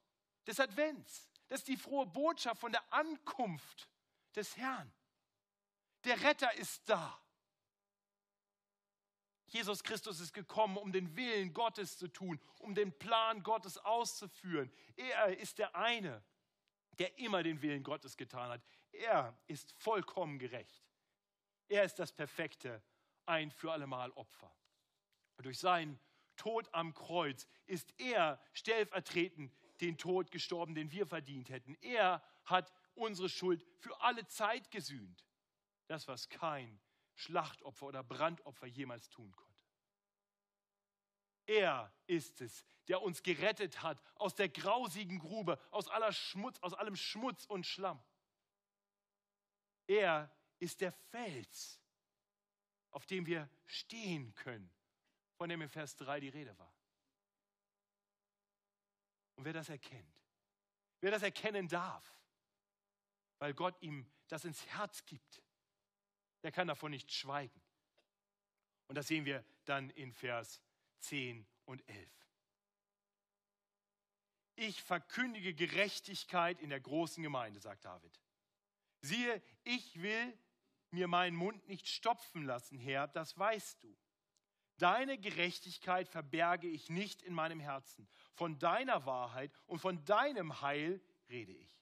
des 0.47 0.59
Advents. 0.59 1.29
Das 1.47 1.59
ist 1.59 1.67
die 1.67 1.77
frohe 1.77 2.07
Botschaft 2.07 2.59
von 2.59 2.71
der 2.71 2.91
Ankunft 2.91 3.89
des 4.35 4.57
Herrn. 4.57 4.91
Der 6.07 6.23
Retter 6.23 6.53
ist 6.53 6.87
da. 6.87 7.21
Jesus 9.47 9.83
Christus 9.83 10.21
ist 10.21 10.33
gekommen, 10.33 10.77
um 10.77 10.93
den 10.93 11.17
Willen 11.17 11.53
Gottes 11.53 11.97
zu 11.97 12.07
tun, 12.07 12.39
um 12.59 12.73
den 12.73 12.97
Plan 12.97 13.43
Gottes 13.43 13.77
auszuführen. 13.77 14.71
Er 14.95 15.37
ist 15.37 15.57
der 15.57 15.75
eine, 15.75 16.23
der 16.97 17.17
immer 17.19 17.43
den 17.43 17.61
Willen 17.61 17.83
Gottes 17.83 18.15
getan 18.15 18.49
hat. 18.49 18.61
Er 18.93 19.37
ist 19.47 19.73
vollkommen 19.73 20.39
gerecht. 20.39 20.81
Er 21.67 21.83
ist 21.83 21.99
das 21.99 22.13
perfekte 22.13 22.81
ein 23.25 23.51
für 23.51 23.73
allemal 23.73 24.11
Opfer. 24.11 24.55
Und 25.35 25.45
durch 25.45 25.59
seinen 25.59 25.99
Tod 26.37 26.73
am 26.73 26.93
Kreuz 26.93 27.49
ist 27.65 27.93
er 27.99 28.41
stellvertretend 28.53 29.53
den 29.81 29.97
Tod 29.97 30.31
gestorben, 30.31 30.73
den 30.73 30.89
wir 30.93 31.05
verdient 31.05 31.49
hätten. 31.49 31.75
Er 31.81 32.23
hat 32.45 32.71
unsere 32.95 33.27
Schuld 33.27 33.65
für 33.75 33.99
alle 33.99 34.25
Zeit 34.27 34.71
gesühnt. 34.71 35.26
Das, 35.87 36.07
was 36.07 36.29
kein 36.29 36.79
Schlachtopfer 37.15 37.87
oder 37.87 38.03
Brandopfer 38.03 38.67
jemals 38.67 39.09
tun 39.09 39.31
konnte. 39.31 39.47
Er 41.47 41.93
ist 42.07 42.41
es, 42.41 42.65
der 42.89 43.01
uns 43.01 43.23
gerettet 43.23 43.81
hat 43.81 44.01
aus 44.15 44.35
der 44.35 44.49
grausigen 44.49 45.17
Grube, 45.17 45.59
aus 45.71 45.87
aller 45.87 46.11
Schmutz, 46.11 46.59
aus 46.59 46.73
allem 46.73 46.95
Schmutz 46.95 47.45
und 47.45 47.65
Schlamm. 47.65 48.03
Er 49.87 50.29
ist 50.59 50.81
der 50.81 50.91
Fels, 50.91 51.79
auf 52.91 53.05
dem 53.05 53.25
wir 53.25 53.49
stehen 53.65 54.33
können, 54.35 54.69
von 55.35 55.47
dem 55.47 55.61
in 55.61 55.69
Vers 55.69 55.95
3 55.95 56.19
die 56.19 56.29
Rede 56.29 56.57
war. 56.57 56.73
Und 59.35 59.45
wer 59.45 59.53
das 59.53 59.69
erkennt, 59.69 60.21
wer 60.99 61.11
das 61.11 61.23
erkennen 61.23 61.67
darf, 61.69 62.11
weil 63.39 63.53
Gott 63.53 63.81
ihm 63.81 64.05
das 64.27 64.43
ins 64.43 64.65
Herz 64.65 65.05
gibt, 65.05 65.41
der 66.43 66.51
kann 66.51 66.67
davon 66.67 66.91
nicht 66.91 67.11
schweigen. 67.11 67.61
Und 68.87 68.95
das 68.95 69.07
sehen 69.07 69.25
wir 69.25 69.43
dann 69.65 69.89
in 69.91 70.13
Vers 70.13 70.61
10 70.99 71.45
und 71.65 71.87
11. 71.89 72.09
Ich 74.55 74.81
verkündige 74.81 75.53
Gerechtigkeit 75.53 76.59
in 76.61 76.69
der 76.69 76.79
großen 76.79 77.21
Gemeinde, 77.21 77.59
sagt 77.59 77.85
David. 77.85 78.19
Siehe, 79.01 79.41
ich 79.63 80.01
will 80.01 80.37
mir 80.91 81.07
meinen 81.07 81.35
Mund 81.35 81.67
nicht 81.67 81.87
stopfen 81.87 82.43
lassen, 82.43 82.79
Herr, 82.79 83.07
das 83.07 83.37
weißt 83.37 83.83
du. 83.83 83.95
Deine 84.77 85.17
Gerechtigkeit 85.17 86.07
verberge 86.07 86.67
ich 86.67 86.89
nicht 86.89 87.21
in 87.23 87.33
meinem 87.33 87.59
Herzen. 87.59 88.07
Von 88.33 88.59
deiner 88.59 89.05
Wahrheit 89.05 89.51
und 89.65 89.79
von 89.79 90.03
deinem 90.05 90.61
Heil 90.61 91.01
rede 91.29 91.51
ich. 91.51 91.81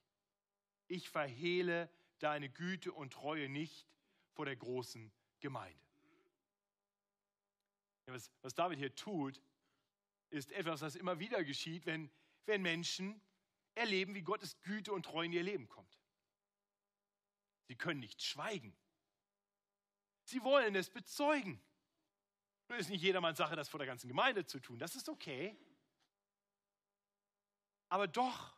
Ich 0.88 1.10
verhehle 1.10 1.90
deine 2.20 2.50
Güte 2.50 2.92
und 2.92 3.14
Treue 3.14 3.50
nicht 3.50 3.88
vor 4.36 4.46
der 4.46 4.56
großen 4.56 5.12
Gemeinde. 5.40 5.80
Was, 8.08 8.30
was 8.44 8.54
David 8.54 8.78
hier 8.78 8.94
tut, 8.94 9.42
ist 10.30 10.52
etwas, 10.52 10.82
das 10.82 10.96
immer 10.96 11.18
wieder 11.18 11.44
geschieht, 11.44 11.86
wenn, 11.86 12.12
wenn 12.46 12.62
Menschen 12.62 13.20
erleben, 13.74 14.14
wie 14.14 14.22
Gottes 14.22 14.62
Güte 14.62 14.94
und 14.94 15.04
Treue 15.04 15.26
in 15.26 15.34
ihr 15.34 15.44
Leben 15.44 15.68
kommt. 15.68 16.00
Sie 17.68 17.76
können 17.76 18.00
nicht 18.00 18.22
schweigen. 18.22 18.76
Sie 20.24 20.44
wollen 20.44 20.76
es 20.76 20.90
bezeugen. 20.90 21.60
Nun 22.68 22.80
ist 22.80 22.90
nicht 22.90 23.02
jedermanns 23.02 23.38
Sache, 23.38 23.56
das 23.56 23.70
vor 23.70 23.80
der 23.80 23.88
ganzen 23.88 24.08
Gemeinde 24.08 24.46
zu 24.46 24.60
tun. 24.60 24.78
Das 24.80 24.96
ist 24.96 25.10
okay. 25.10 25.58
Aber 27.90 28.08
doch, 28.08 28.55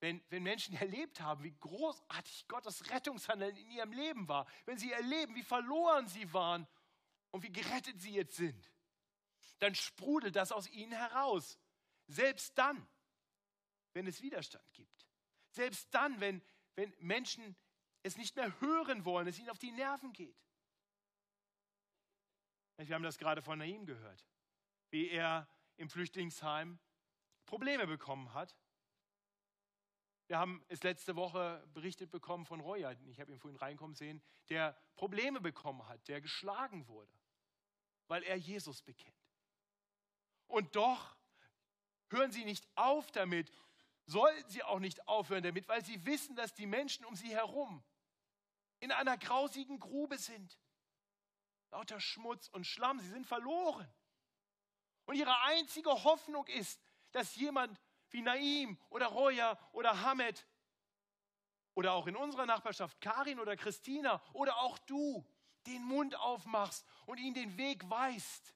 wenn, 0.00 0.22
wenn 0.30 0.42
Menschen 0.42 0.74
erlebt 0.80 1.20
haben, 1.20 1.44
wie 1.44 1.54
großartig 1.60 2.48
Gottes 2.48 2.90
Rettungshandeln 2.90 3.56
in 3.56 3.70
ihrem 3.70 3.92
Leben 3.92 4.28
war, 4.28 4.46
wenn 4.66 4.78
sie 4.78 4.92
erleben, 4.92 5.34
wie 5.34 5.42
verloren 5.42 6.08
sie 6.08 6.32
waren 6.32 6.66
und 7.30 7.42
wie 7.42 7.52
gerettet 7.52 8.00
sie 8.00 8.14
jetzt 8.14 8.36
sind, 8.36 8.70
dann 9.58 9.74
sprudelt 9.74 10.36
das 10.36 10.52
aus 10.52 10.68
ihnen 10.68 10.92
heraus. 10.92 11.58
Selbst 12.06 12.56
dann, 12.56 12.88
wenn 13.92 14.06
es 14.06 14.22
Widerstand 14.22 14.72
gibt. 14.72 15.06
Selbst 15.50 15.88
dann, 15.92 16.18
wenn, 16.20 16.42
wenn 16.74 16.92
Menschen 16.98 17.56
es 18.02 18.16
nicht 18.16 18.36
mehr 18.36 18.58
hören 18.60 19.04
wollen, 19.04 19.28
es 19.28 19.38
ihnen 19.38 19.50
auf 19.50 19.58
die 19.58 19.72
Nerven 19.72 20.12
geht. 20.12 20.36
Wir 22.78 22.94
haben 22.94 23.02
das 23.02 23.18
gerade 23.18 23.42
von 23.42 23.58
Naim 23.58 23.84
gehört, 23.84 24.26
wie 24.88 25.10
er 25.10 25.46
im 25.76 25.90
Flüchtlingsheim 25.90 26.78
Probleme 27.44 27.86
bekommen 27.86 28.32
hat. 28.32 28.56
Wir 30.30 30.38
haben 30.38 30.64
es 30.68 30.84
letzte 30.84 31.16
Woche 31.16 31.60
berichtet 31.74 32.12
bekommen 32.12 32.46
von 32.46 32.60
Roya, 32.60 32.92
ich 32.92 33.18
habe 33.18 33.32
ihn 33.32 33.40
vorhin 33.40 33.58
reinkommen 33.58 33.96
sehen, 33.96 34.22
der 34.48 34.80
Probleme 34.94 35.40
bekommen 35.40 35.88
hat, 35.88 36.06
der 36.06 36.20
geschlagen 36.20 36.86
wurde, 36.86 37.12
weil 38.06 38.22
er 38.22 38.36
Jesus 38.36 38.80
bekennt. 38.80 39.12
Und 40.46 40.76
doch 40.76 41.16
hören 42.10 42.30
sie 42.30 42.44
nicht 42.44 42.64
auf 42.76 43.10
damit, 43.10 43.50
sollten 44.06 44.48
sie 44.48 44.62
auch 44.62 44.78
nicht 44.78 45.08
aufhören 45.08 45.42
damit, 45.42 45.66
weil 45.66 45.84
sie 45.84 46.06
wissen, 46.06 46.36
dass 46.36 46.54
die 46.54 46.66
Menschen 46.66 47.04
um 47.04 47.16
sie 47.16 47.34
herum 47.34 47.82
in 48.78 48.92
einer 48.92 49.18
grausigen 49.18 49.80
Grube 49.80 50.16
sind. 50.16 50.60
Lauter 51.72 51.98
Schmutz 51.98 52.46
und 52.50 52.68
Schlamm, 52.68 53.00
sie 53.00 53.10
sind 53.10 53.26
verloren. 53.26 53.92
Und 55.06 55.16
ihre 55.16 55.36
einzige 55.42 55.90
Hoffnung 55.90 56.46
ist, 56.46 56.80
dass 57.10 57.34
jemand 57.34 57.80
wie 58.12 58.22
Naim 58.22 58.78
oder 58.90 59.06
Roya 59.06 59.58
oder 59.72 60.02
Hamed 60.02 60.46
oder 61.74 61.92
auch 61.92 62.06
in 62.06 62.16
unserer 62.16 62.46
Nachbarschaft 62.46 63.00
Karin 63.00 63.40
oder 63.40 63.56
Christina 63.56 64.22
oder 64.32 64.58
auch 64.58 64.78
du 64.78 65.26
den 65.66 65.82
Mund 65.84 66.14
aufmachst 66.16 66.86
und 67.06 67.18
ihnen 67.18 67.34
den 67.34 67.56
Weg 67.56 67.88
weist, 67.88 68.54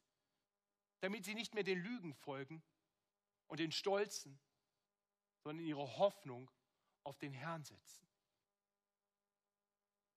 damit 1.00 1.24
sie 1.24 1.34
nicht 1.34 1.54
mehr 1.54 1.64
den 1.64 1.78
Lügen 1.78 2.14
folgen 2.14 2.62
und 3.46 3.60
den 3.60 3.72
Stolzen, 3.72 4.38
sondern 5.42 5.64
ihre 5.64 5.98
Hoffnung 5.98 6.50
auf 7.02 7.18
den 7.18 7.32
Herrn 7.32 7.64
setzen. 7.64 8.08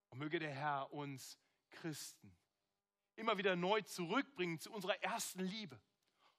Und 0.10 0.20
möge 0.20 0.40
der 0.40 0.54
Herr 0.54 0.92
uns 0.94 1.38
Christen 1.70 2.36
immer 3.16 3.38
wieder 3.38 3.56
neu 3.56 3.82
zurückbringen 3.82 4.60
zu 4.60 4.72
unserer 4.72 5.02
ersten 5.04 5.42
Liebe, 5.42 5.80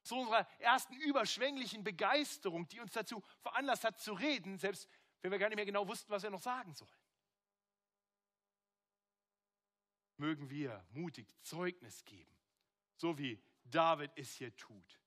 zu 0.08 0.16
unserer 0.16 0.48
ersten 0.58 0.94
überschwänglichen 0.94 1.84
Begeisterung, 1.84 2.66
die 2.68 2.80
uns 2.80 2.92
dazu 2.92 3.22
veranlasst 3.40 3.84
hat 3.84 4.00
zu 4.00 4.14
reden, 4.14 4.58
selbst 4.58 4.88
wenn 5.20 5.30
wir 5.30 5.38
gar 5.38 5.48
nicht 5.48 5.56
mehr 5.56 5.66
genau 5.66 5.86
wussten, 5.86 6.10
was 6.10 6.22
wir 6.22 6.30
noch 6.30 6.42
sagen 6.42 6.74
sollen. 6.74 6.90
Mögen 10.16 10.50
wir 10.50 10.84
mutig 10.90 11.28
Zeugnis 11.42 12.04
geben, 12.04 12.34
so 12.96 13.18
wie 13.18 13.40
David 13.64 14.10
es 14.16 14.32
hier 14.32 14.56
tut. 14.56 15.00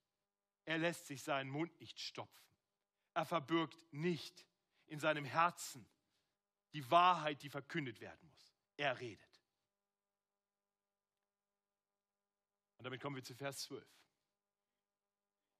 Er 0.63 0.77
lässt 0.77 1.07
sich 1.07 1.23
seinen 1.23 1.49
Mund 1.49 1.77
nicht 1.79 1.99
stopfen. 1.99 2.55
Er 3.13 3.25
verbirgt 3.25 3.77
nicht 3.91 4.45
in 4.87 4.99
seinem 4.99 5.25
Herzen 5.25 5.85
die 6.73 6.89
Wahrheit, 6.89 7.41
die 7.43 7.49
verkündet 7.49 7.99
werden 7.99 8.29
muss. 8.29 8.55
Er 8.77 8.99
redet. 8.99 9.41
Und 12.77 12.85
damit 12.85 13.01
kommen 13.01 13.15
wir 13.15 13.23
zu 13.23 13.35
Vers 13.35 13.63
12. 13.63 13.85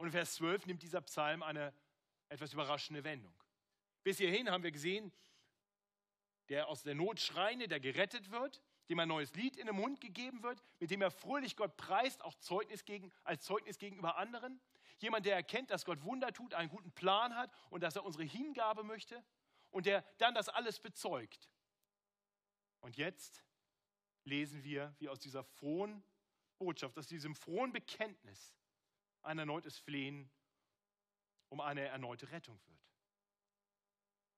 Und 0.01 0.07
in 0.07 0.13
Vers 0.13 0.33
12 0.33 0.65
nimmt 0.65 0.81
dieser 0.81 0.99
Psalm 1.01 1.43
eine 1.43 1.75
etwas 2.27 2.53
überraschende 2.53 3.03
Wendung. 3.03 3.35
Bis 4.01 4.17
hierhin 4.17 4.49
haben 4.49 4.63
wir 4.63 4.71
gesehen, 4.71 5.11
der 6.49 6.69
aus 6.69 6.81
der 6.81 6.95
Not 6.95 7.19
schreine, 7.19 7.67
der 7.67 7.79
gerettet 7.79 8.31
wird, 8.31 8.63
dem 8.89 8.97
ein 8.97 9.07
neues 9.07 9.31
Lied 9.35 9.57
in 9.57 9.67
den 9.67 9.75
Mund 9.75 10.01
gegeben 10.01 10.41
wird, 10.41 10.59
mit 10.79 10.89
dem 10.89 11.03
er 11.03 11.11
fröhlich 11.11 11.55
Gott 11.55 11.77
preist, 11.77 12.23
auch 12.23 12.33
Zeugnis 12.33 12.83
gegen, 12.83 13.11
als 13.23 13.43
Zeugnis 13.43 13.77
gegenüber 13.77 14.17
anderen. 14.17 14.59
Jemand, 14.97 15.27
der 15.27 15.35
erkennt, 15.35 15.69
dass 15.69 15.85
Gott 15.85 16.01
Wunder 16.01 16.33
tut, 16.33 16.55
einen 16.55 16.69
guten 16.69 16.91
Plan 16.93 17.35
hat 17.35 17.51
und 17.69 17.83
dass 17.83 17.95
er 17.95 18.03
unsere 18.03 18.23
Hingabe 18.23 18.83
möchte 18.83 19.23
und 19.69 19.85
der 19.85 20.03
dann 20.17 20.33
das 20.33 20.49
alles 20.49 20.79
bezeugt. 20.79 21.47
Und 22.79 22.97
jetzt 22.97 23.43
lesen 24.23 24.63
wir, 24.63 24.95
wie 24.97 25.09
aus 25.09 25.19
dieser 25.19 25.43
frohen 25.43 26.03
Botschaft, 26.57 26.97
aus 26.97 27.05
diesem 27.05 27.35
frohen 27.35 27.71
Bekenntnis 27.71 28.55
ein 29.23 29.39
erneutes 29.39 29.77
Flehen 29.77 30.29
um 31.49 31.60
eine 31.60 31.81
erneute 31.81 32.31
Rettung 32.31 32.60
wird. 32.65 32.79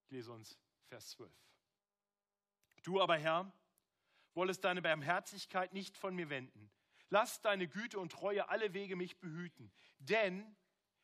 Ich 0.05 0.11
lese 0.11 0.31
uns 0.31 0.57
Vers 0.87 1.11
12. 1.11 1.31
Du 2.83 3.01
aber, 3.01 3.17
Herr, 3.17 3.51
wollest 4.33 4.63
deine 4.63 4.81
Barmherzigkeit 4.81 5.73
nicht 5.73 5.97
von 5.97 6.15
mir 6.15 6.29
wenden. 6.29 6.71
Lass 7.09 7.41
deine 7.41 7.67
Güte 7.67 7.99
und 7.99 8.11
Treue 8.11 8.49
alle 8.49 8.73
Wege 8.73 8.95
mich 8.95 9.19
behüten, 9.19 9.71
denn 9.99 10.55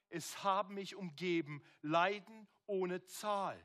es 0.09 0.43
haben 0.43 0.73
mich 0.73 0.95
umgeben 0.95 1.63
Leiden 1.81 2.47
ohne 2.65 3.03
Zahl. 3.05 3.63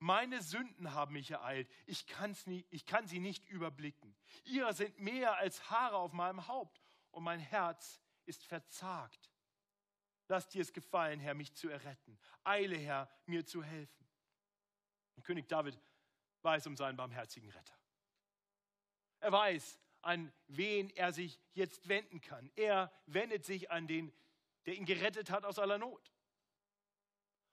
Meine 0.00 0.42
Sünden 0.42 0.94
haben 0.94 1.14
mich 1.14 1.30
ereilt. 1.30 1.68
Ich, 1.86 2.06
kann's 2.06 2.46
nie, 2.46 2.66
ich 2.70 2.86
kann 2.86 3.06
sie 3.06 3.18
nicht 3.18 3.46
überblicken. 3.46 4.16
Ihre 4.44 4.72
sind 4.72 4.98
mehr 4.98 5.36
als 5.36 5.70
Haare 5.70 5.96
auf 5.96 6.12
meinem 6.12 6.46
Haupt 6.46 6.80
und 7.10 7.24
mein 7.24 7.40
Herz 7.40 8.00
ist 8.28 8.44
verzagt. 8.44 9.32
Lass 10.28 10.48
dir 10.48 10.62
es 10.62 10.72
gefallen, 10.72 11.20
Herr, 11.20 11.34
mich 11.34 11.54
zu 11.54 11.68
erretten. 11.68 12.18
Eile, 12.44 12.76
Herr, 12.76 13.10
mir 13.26 13.46
zu 13.46 13.62
helfen. 13.62 14.06
Und 15.16 15.24
König 15.24 15.48
David 15.48 15.80
weiß 16.42 16.66
um 16.66 16.76
seinen 16.76 16.96
barmherzigen 16.96 17.50
Retter. 17.50 17.76
Er 19.20 19.32
weiß, 19.32 19.80
an 20.02 20.32
wen 20.46 20.90
er 20.90 21.12
sich 21.12 21.40
jetzt 21.54 21.88
wenden 21.88 22.20
kann. 22.20 22.52
Er 22.54 22.92
wendet 23.06 23.44
sich 23.44 23.70
an 23.70 23.88
den, 23.88 24.12
der 24.66 24.74
ihn 24.74 24.84
gerettet 24.84 25.30
hat 25.30 25.44
aus 25.44 25.58
aller 25.58 25.78
Not. 25.78 26.12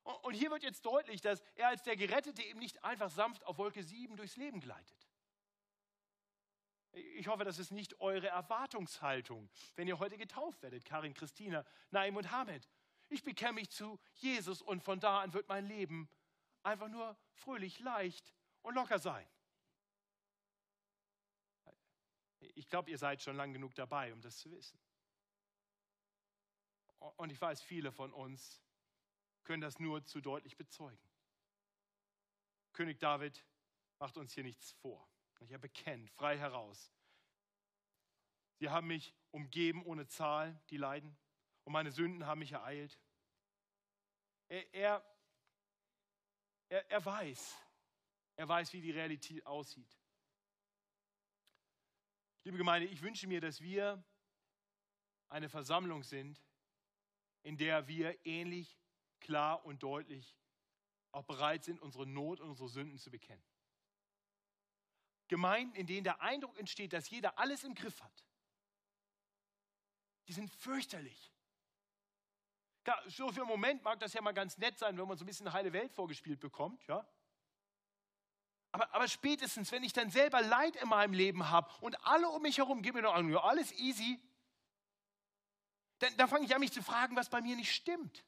Und 0.04 0.36
hier 0.36 0.52
wird 0.52 0.62
jetzt 0.62 0.86
deutlich, 0.86 1.22
dass 1.22 1.42
er 1.56 1.70
als 1.70 1.82
der 1.82 1.96
Gerettete 1.96 2.44
eben 2.44 2.60
nicht 2.60 2.84
einfach 2.84 3.10
sanft 3.10 3.44
auf 3.46 3.58
Wolke 3.58 3.82
7 3.82 4.16
durchs 4.18 4.36
Leben 4.36 4.60
gleitet. 4.60 5.05
Ich 6.96 7.28
hoffe, 7.28 7.44
das 7.44 7.60
ist 7.60 7.72
nicht 7.72 8.00
eure 8.00 8.28
Erwartungshaltung, 8.28 9.50
wenn 9.76 9.88
ihr 9.88 10.00
heute 10.00 10.18
getauft 10.18 10.62
werdet, 10.62 10.86
Karin, 10.86 11.14
Christina, 11.14 11.66
Naim 11.92 12.16
und 12.16 12.32
Hamed. 12.32 12.70
Ich 13.10 13.24
bekenne 13.24 13.54
mich 13.54 13.70
zu 13.70 14.00
Jesus 14.14 14.62
und 14.62 14.82
von 14.82 15.00
da 15.00 15.22
an 15.22 15.34
wird 15.34 15.50
mein 15.50 15.66
Leben 15.66 16.10
einfach 16.64 16.88
nur 16.88 17.18
fröhlich, 17.34 17.80
leicht 17.80 18.34
und 18.62 18.76
locker 18.76 18.98
sein. 18.98 19.28
Ich 22.56 22.70
glaube, 22.70 22.90
ihr 22.90 22.98
seid 22.98 23.22
schon 23.22 23.36
lang 23.36 23.52
genug 23.52 23.76
dabei, 23.76 24.14
um 24.14 24.22
das 24.22 24.38
zu 24.38 24.50
wissen. 24.52 24.80
Und 27.18 27.32
ich 27.32 27.42
weiß, 27.42 27.62
viele 27.62 27.92
von 27.92 28.14
uns 28.14 28.62
können 29.44 29.62
das 29.62 29.80
nur 29.80 30.06
zu 30.06 30.22
deutlich 30.22 30.56
bezeugen. 30.56 31.10
König 32.72 33.00
David 33.00 33.46
macht 34.00 34.18
uns 34.18 34.34
hier 34.34 34.44
nichts 34.44 34.72
vor. 34.72 35.08
Er 35.50 35.60
bekennt 35.60 36.10
frei 36.12 36.38
heraus. 36.38 36.92
Sie 38.58 38.70
haben 38.70 38.88
mich 38.88 39.14
umgeben 39.32 39.86
ohne 39.86 40.08
Zahl, 40.08 40.60
die 40.70 40.78
leiden, 40.78 41.18
und 41.64 41.74
meine 41.74 41.92
Sünden 41.92 42.26
haben 42.26 42.40
mich 42.40 42.52
ereilt. 42.52 43.00
Er, 44.48 44.74
er, 44.74 45.06
er, 46.70 46.92
er 46.92 47.06
weiß, 47.06 47.56
er 48.36 48.48
weiß, 48.48 48.74
wie 48.74 48.82
die 48.82 48.92
Realität 48.92 49.46
aussieht. 49.46 49.98
Liebe 52.44 52.58
Gemeinde, 52.58 52.88
ich 52.88 53.02
wünsche 53.02 53.28
mir, 53.28 53.42
dass 53.42 53.62
wir 53.62 54.04
eine 55.30 55.50
Versammlung 55.50 56.04
sind, 56.04 56.44
in 57.44 57.58
der 57.58 57.88
wir 57.88 58.26
ähnlich 58.26 58.78
klar 59.20 59.66
und 59.66 59.82
deutlich 59.82 60.38
auch 61.12 61.24
bereit 61.24 61.64
sind, 61.64 61.80
unsere 61.82 62.06
Not 62.06 62.40
und 62.40 62.50
unsere 62.50 62.70
Sünden 62.70 62.98
zu 62.98 63.10
bekennen. 63.10 63.44
Gemeinden, 65.28 65.76
in 65.76 65.88
denen 65.88 66.04
der 66.04 66.22
Eindruck 66.22 66.58
entsteht, 66.58 66.94
dass 66.94 67.10
jeder 67.10 67.38
alles 67.40 67.64
im 67.64 67.76
Griff 67.76 68.02
hat, 68.02 68.26
die 70.28 70.34
sind 70.34 70.50
fürchterlich. 70.50 71.32
Klar, 72.84 73.02
so 73.08 73.32
für 73.32 73.42
einen 73.42 73.50
Moment 73.50 73.84
mag 73.84 74.00
das 74.00 74.14
ja 74.14 74.22
mal 74.22 74.34
ganz 74.34 74.58
nett 74.58 74.78
sein, 74.78 74.98
wenn 74.98 75.08
man 75.08 75.18
so 75.18 75.24
ein 75.24 75.28
bisschen 75.28 75.52
heile 75.52 75.74
Welt 75.74 75.92
vorgespielt 75.92 76.40
bekommt, 76.40 76.86
ja. 76.88 77.08
Aber, 78.72 78.94
aber 78.94 79.08
spätestens, 79.08 79.72
wenn 79.72 79.84
ich 79.84 79.94
dann 79.94 80.10
selber 80.10 80.42
Leid 80.42 80.76
in 80.76 80.90
meinem 80.90 81.14
Leben 81.14 81.50
habe 81.50 81.72
und 81.80 81.96
alle 82.06 82.28
um 82.30 82.42
mich 82.42 82.58
herum 82.58 82.82
geben 82.82 82.98
mir 82.98 83.04
noch 83.04 83.16
an, 83.16 83.30
ja, 83.30 83.42
alles 83.42 83.72
easy, 83.72 84.20
dann, 86.00 86.16
dann 86.18 86.28
fange 86.28 86.46
ich 86.46 86.54
an, 86.54 86.60
mich 86.60 86.74
zu 86.74 86.84
fragen, 86.84 87.16
was 87.16 87.30
bei 87.30 87.42
mir 87.42 87.56
nicht 87.56 87.74
stimmt. 87.74 88.24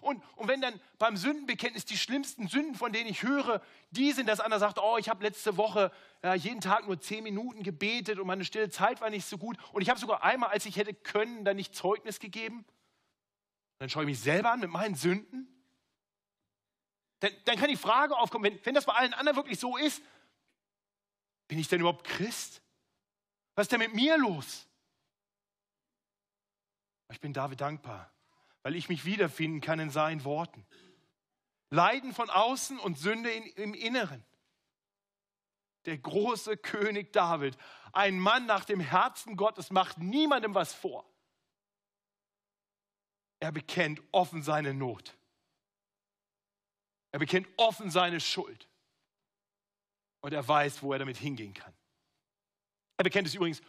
Und, 0.00 0.22
und 0.36 0.48
wenn 0.48 0.60
dann 0.60 0.80
beim 0.98 1.16
Sündenbekenntnis 1.16 1.84
die 1.84 1.96
schlimmsten 1.96 2.48
Sünden, 2.48 2.74
von 2.74 2.92
denen 2.92 3.08
ich 3.08 3.22
höre, 3.22 3.60
die 3.90 4.12
sind, 4.12 4.28
dass 4.28 4.40
einer 4.40 4.58
sagt, 4.58 4.78
oh, 4.78 4.96
ich 4.98 5.08
habe 5.08 5.22
letzte 5.22 5.56
Woche 5.56 5.92
ja, 6.22 6.34
jeden 6.34 6.60
Tag 6.60 6.86
nur 6.86 7.00
zehn 7.00 7.22
Minuten 7.22 7.62
gebetet 7.62 8.18
und 8.18 8.26
meine 8.26 8.44
stille 8.44 8.70
Zeit 8.70 9.00
war 9.00 9.10
nicht 9.10 9.26
so 9.26 9.38
gut. 9.38 9.58
Und 9.72 9.82
ich 9.82 9.90
habe 9.90 10.00
sogar 10.00 10.22
einmal, 10.24 10.50
als 10.50 10.66
ich 10.66 10.76
hätte 10.76 10.94
können, 10.94 11.44
dann 11.44 11.56
nicht 11.56 11.74
Zeugnis 11.74 12.18
gegeben. 12.18 12.64
Dann 13.78 13.88
schaue 13.88 14.04
ich 14.04 14.08
mich 14.08 14.20
selber 14.20 14.52
an 14.52 14.60
mit 14.60 14.70
meinen 14.70 14.94
Sünden. 14.94 15.48
Dann, 17.20 17.32
dann 17.44 17.56
kann 17.56 17.68
die 17.68 17.76
Frage 17.76 18.16
aufkommen, 18.16 18.44
wenn, 18.44 18.64
wenn 18.64 18.74
das 18.74 18.86
bei 18.86 18.94
allen 18.94 19.14
anderen 19.14 19.36
wirklich 19.36 19.58
so 19.58 19.76
ist, 19.76 20.02
bin 21.48 21.58
ich 21.58 21.68
denn 21.68 21.80
überhaupt 21.80 22.04
Christ? 22.04 22.62
Was 23.54 23.64
ist 23.64 23.72
denn 23.72 23.80
mit 23.80 23.94
mir 23.94 24.16
los? 24.16 24.66
Ich 27.10 27.20
bin 27.20 27.32
David 27.32 27.60
dankbar 27.60 28.10
weil 28.62 28.76
ich 28.76 28.88
mich 28.88 29.04
wiederfinden 29.04 29.60
kann 29.60 29.78
in 29.78 29.90
seinen 29.90 30.24
Worten. 30.24 30.66
Leiden 31.70 32.12
von 32.12 32.30
außen 32.30 32.78
und 32.78 32.98
Sünde 32.98 33.30
in, 33.30 33.44
im 33.54 33.74
Inneren. 33.74 34.24
Der 35.86 35.98
große 35.98 36.56
König 36.56 37.12
David, 37.12 37.56
ein 37.92 38.18
Mann 38.18 38.46
nach 38.46 38.64
dem 38.64 38.78
Herzen 38.78 39.36
Gottes, 39.36 39.70
macht 39.70 39.98
niemandem 39.98 40.54
was 40.54 40.74
vor. 40.74 41.04
Er 43.40 43.50
bekennt 43.50 44.00
offen 44.12 44.42
seine 44.42 44.74
Not. 44.74 45.16
Er 47.10 47.18
bekennt 47.18 47.48
offen 47.56 47.90
seine 47.90 48.20
Schuld. 48.20 48.68
Und 50.20 50.32
er 50.32 50.46
weiß, 50.46 50.82
wo 50.82 50.92
er 50.92 51.00
damit 51.00 51.16
hingehen 51.16 51.52
kann. 51.52 51.74
Er 52.96 53.04
bekennt 53.04 53.26
es 53.26 53.34
übrigens 53.34 53.60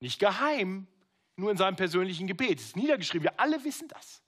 nicht 0.00 0.18
geheim, 0.18 0.86
nur 1.36 1.50
in 1.50 1.56
seinem 1.56 1.76
persönlichen 1.76 2.26
Gebet. 2.26 2.60
Es 2.60 2.66
ist 2.66 2.76
niedergeschrieben. 2.76 3.24
Wir 3.24 3.40
alle 3.40 3.64
wissen 3.64 3.88
das. 3.88 4.22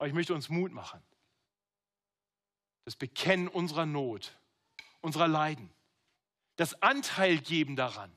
Aber 0.00 0.08
ich 0.08 0.14
möchte 0.14 0.32
uns 0.32 0.48
Mut 0.48 0.72
machen. 0.72 1.02
Das 2.86 2.96
Bekennen 2.96 3.48
unserer 3.48 3.84
Not, 3.84 4.34
unserer 5.02 5.28
Leiden, 5.28 5.70
das 6.56 6.82
Anteil 6.82 7.36
geben 7.36 7.76
daran, 7.76 8.10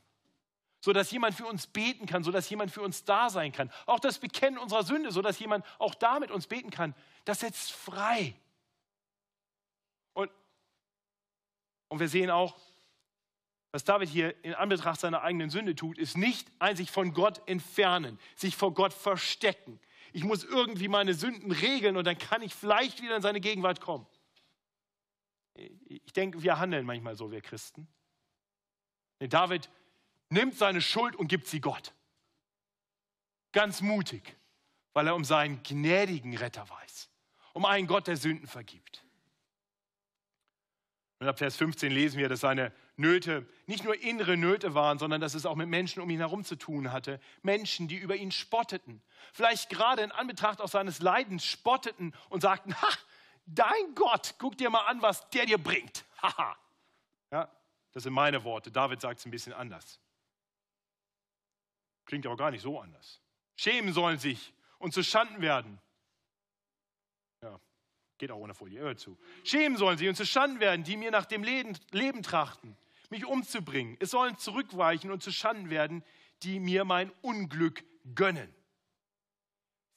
sodass 0.79 1.11
jemand 1.11 1.35
für 1.35 1.45
uns 1.45 1.67
beten 1.67 2.05
kann, 2.05 2.23
sodass 2.23 2.49
jemand 2.49 2.71
für 2.71 2.81
uns 2.81 3.03
da 3.03 3.29
sein 3.29 3.51
kann. 3.51 3.69
Auch 3.85 3.99
das 3.99 4.19
Bekennen 4.19 4.57
unserer 4.57 4.83
Sünde, 4.83 5.11
sodass 5.11 5.39
jemand 5.39 5.65
auch 5.77 5.93
damit 5.93 6.31
uns 6.31 6.47
beten 6.47 6.71
kann, 6.71 6.95
das 7.25 7.41
setzt 7.41 7.73
frei. 7.73 8.33
Und, 10.13 10.31
und 11.89 11.99
wir 11.99 12.07
sehen 12.07 12.29
auch, 12.29 12.57
was 13.73 13.83
David 13.83 14.07
hier 14.07 14.41
in 14.45 14.53
Anbetracht 14.53 15.01
seiner 15.01 15.21
eigenen 15.23 15.49
Sünde 15.49 15.75
tut, 15.75 15.97
ist 15.97 16.15
nicht 16.15 16.47
ein 16.59 16.77
sich 16.77 16.91
von 16.91 17.13
Gott 17.13 17.41
entfernen, 17.45 18.17
sich 18.37 18.55
vor 18.55 18.73
Gott 18.73 18.93
verstecken, 18.93 19.81
ich 20.13 20.23
muss 20.23 20.43
irgendwie 20.43 20.87
meine 20.87 21.15
Sünden 21.15 21.51
regeln 21.51 21.97
und 21.97 22.05
dann 22.05 22.17
kann 22.17 22.41
ich 22.43 22.53
vielleicht 22.53 23.01
wieder 23.01 23.15
in 23.15 23.21
seine 23.21 23.41
Gegenwart 23.41 23.81
kommen. 23.81 24.05
Ich 25.55 26.13
denke, 26.13 26.41
wir 26.43 26.59
handeln 26.59 26.85
manchmal 26.85 27.15
so, 27.15 27.31
wir 27.31 27.41
Christen. 27.41 27.87
David 29.19 29.69
nimmt 30.29 30.55
seine 30.55 30.81
Schuld 30.81 31.15
und 31.15 31.27
gibt 31.27 31.47
sie 31.47 31.61
Gott. 31.61 31.93
Ganz 33.51 33.81
mutig, 33.81 34.35
weil 34.93 35.07
er 35.07 35.15
um 35.15 35.25
seinen 35.25 35.61
gnädigen 35.63 36.35
Retter 36.37 36.67
weiß, 36.69 37.09
um 37.53 37.65
einen 37.65 37.87
Gott, 37.87 38.07
der 38.07 38.17
Sünden 38.17 38.47
vergibt. 38.47 39.02
Und 41.23 41.29
ab 41.29 41.37
Vers 41.37 41.55
15 41.55 41.89
lesen 41.89 42.17
wir, 42.17 42.27
dass 42.27 42.41
seine 42.41 42.73
Nöte 42.97 43.47
nicht 43.65 43.85
nur 43.85 43.97
innere 43.97 44.35
Nöte 44.35 44.73
waren, 44.73 44.99
sondern 44.99 45.21
dass 45.21 45.35
es 45.35 45.45
auch 45.45 45.55
mit 45.55 45.69
Menschen 45.69 46.01
um 46.01 46.09
ihn 46.09 46.19
herum 46.19 46.43
zu 46.43 46.57
tun 46.57 46.91
hatte. 46.91 47.17
Menschen, 47.43 47.87
die 47.87 47.95
über 47.95 48.17
ihn 48.17 48.29
spotteten. 48.29 49.01
Vielleicht 49.31 49.69
gerade 49.69 50.01
in 50.01 50.11
Anbetracht 50.11 50.59
auch 50.59 50.67
seines 50.67 50.99
Leidens 50.99 51.45
spotteten 51.45 52.13
und 52.27 52.41
sagten, 52.41 52.75
ha, 52.81 52.89
dein 53.45 53.95
Gott, 53.95 54.35
guck 54.37 54.57
dir 54.57 54.69
mal 54.69 54.81
an, 54.81 55.01
was 55.01 55.29
der 55.29 55.45
dir 55.45 55.57
bringt. 55.57 56.03
Haha. 56.21 56.57
Ja, 57.31 57.49
das 57.93 58.03
sind 58.03 58.11
meine 58.11 58.43
Worte. 58.43 58.69
David 58.69 58.99
sagt 58.99 59.19
es 59.19 59.25
ein 59.25 59.31
bisschen 59.31 59.53
anders. 59.53 60.01
Klingt 62.03 62.25
aber 62.25 62.35
gar 62.35 62.51
nicht 62.51 62.63
so 62.63 62.81
anders. 62.81 63.21
Schämen 63.55 63.93
sollen 63.93 64.19
sich 64.19 64.53
und 64.77 64.93
zu 64.93 65.01
Schanden 65.05 65.41
werden. 65.41 65.79
Ja, 67.41 67.61
geht 68.23 68.31
auch 68.31 68.39
ohne 68.39 68.53
Folie, 68.53 68.79
hör 68.79 68.95
zu. 68.95 69.17
Schämen 69.43 69.77
sollen 69.77 69.97
sie 69.97 70.09
und 70.09 70.15
zu 70.15 70.25
Schanden 70.25 70.59
werden, 70.59 70.83
die 70.83 70.97
mir 70.97 71.11
nach 71.11 71.25
dem 71.25 71.43
Leben, 71.43 71.77
Leben 71.91 72.23
trachten 72.23 72.77
mich 73.13 73.25
umzubringen. 73.25 73.95
Es 73.99 74.11
sollen 74.11 74.37
zurückweichen 74.37 75.11
und 75.11 75.23
zu 75.23 75.31
Schanden 75.31 75.69
werden, 75.69 76.03
die 76.41 76.59
mir 76.59 76.83
mein 76.83 77.11
Unglück 77.21 77.85
gönnen. 78.15 78.53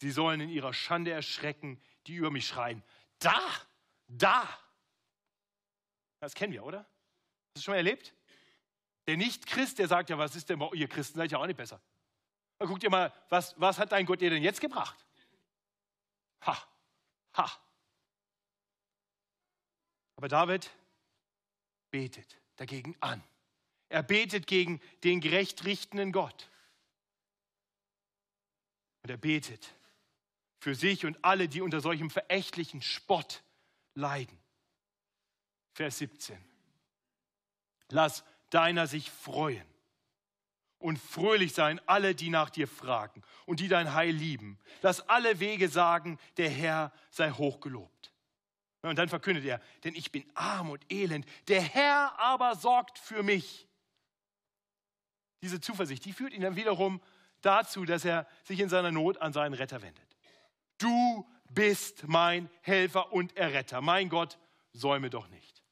Sie 0.00 0.10
sollen 0.10 0.40
in 0.40 0.50
ihrer 0.50 0.72
Schande 0.72 1.10
erschrecken, 1.10 1.80
die 2.06 2.14
über 2.14 2.30
mich 2.30 2.46
schreien. 2.46 2.84
Da, 3.18 3.40
da. 4.06 4.46
Das 6.20 6.34
kennen 6.34 6.52
wir, 6.52 6.64
oder? 6.64 6.80
Hast 6.80 6.86
du 6.86 7.54
das 7.54 7.64
schon 7.64 7.72
mal 7.72 7.78
erlebt? 7.78 8.14
Der 9.08 9.16
Nicht-Christ, 9.16 9.78
der 9.78 9.88
sagt 9.88 10.10
ja, 10.10 10.18
was 10.18 10.36
ist 10.36 10.50
denn 10.50 10.62
ihr 10.74 10.88
Christen, 10.88 11.18
seid 11.18 11.32
ja 11.32 11.38
auch 11.38 11.46
nicht 11.46 11.56
besser. 11.56 11.80
Na, 12.58 12.66
guckt 12.66 12.82
ihr 12.82 12.90
mal, 12.90 13.12
was, 13.28 13.58
was 13.58 13.78
hat 13.78 13.92
dein 13.92 14.04
Gott 14.04 14.20
dir 14.20 14.30
denn 14.30 14.42
jetzt 14.42 14.60
gebracht? 14.60 15.06
Ha, 16.44 16.62
ha. 17.34 17.65
Aber 20.16 20.28
David 20.28 20.70
betet 21.90 22.38
dagegen 22.56 22.96
an. 23.00 23.22
Er 23.88 24.02
betet 24.02 24.46
gegen 24.46 24.80
den 25.04 25.20
gerecht 25.20 25.64
richtenden 25.64 26.12
Gott. 26.12 26.50
Und 29.02 29.10
er 29.10 29.16
betet 29.16 29.72
für 30.58 30.74
sich 30.74 31.06
und 31.06 31.24
alle, 31.24 31.48
die 31.48 31.60
unter 31.60 31.80
solchem 31.80 32.10
verächtlichen 32.10 32.82
Spott 32.82 33.42
leiden. 33.94 34.36
Vers 35.74 35.98
17. 35.98 36.36
Lass 37.90 38.24
deiner 38.50 38.86
sich 38.86 39.10
freuen 39.10 39.66
und 40.78 40.98
fröhlich 40.98 41.52
sein 41.54 41.80
alle, 41.86 42.14
die 42.14 42.30
nach 42.30 42.50
dir 42.50 42.66
fragen 42.66 43.22
und 43.44 43.60
die 43.60 43.68
dein 43.68 43.94
Heil 43.94 44.14
lieben. 44.14 44.58
Lass 44.82 45.08
alle 45.08 45.38
Wege 45.38 45.68
sagen, 45.68 46.18
der 46.36 46.50
Herr 46.50 46.92
sei 47.10 47.30
hochgelobt. 47.30 48.12
Und 48.82 48.96
dann 48.98 49.08
verkündet 49.08 49.44
er, 49.44 49.60
denn 49.84 49.94
ich 49.94 50.12
bin 50.12 50.24
arm 50.34 50.70
und 50.70 50.92
elend, 50.92 51.26
der 51.48 51.60
Herr 51.60 52.18
aber 52.18 52.54
sorgt 52.54 52.98
für 52.98 53.22
mich. 53.22 53.66
Diese 55.42 55.60
Zuversicht, 55.60 56.04
die 56.04 56.12
führt 56.12 56.32
ihn 56.32 56.42
dann 56.42 56.56
wiederum 56.56 57.00
dazu, 57.40 57.84
dass 57.84 58.04
er 58.04 58.26
sich 58.44 58.60
in 58.60 58.68
seiner 58.68 58.92
Not 58.92 59.18
an 59.18 59.32
seinen 59.32 59.54
Retter 59.54 59.82
wendet. 59.82 60.16
Du 60.78 61.28
bist 61.50 62.06
mein 62.06 62.50
Helfer 62.62 63.12
und 63.12 63.36
Erretter. 63.36 63.80
Mein 63.80 64.08
Gott, 64.08 64.38
säume 64.72 65.10
doch 65.10 65.28
nicht. 65.28 65.62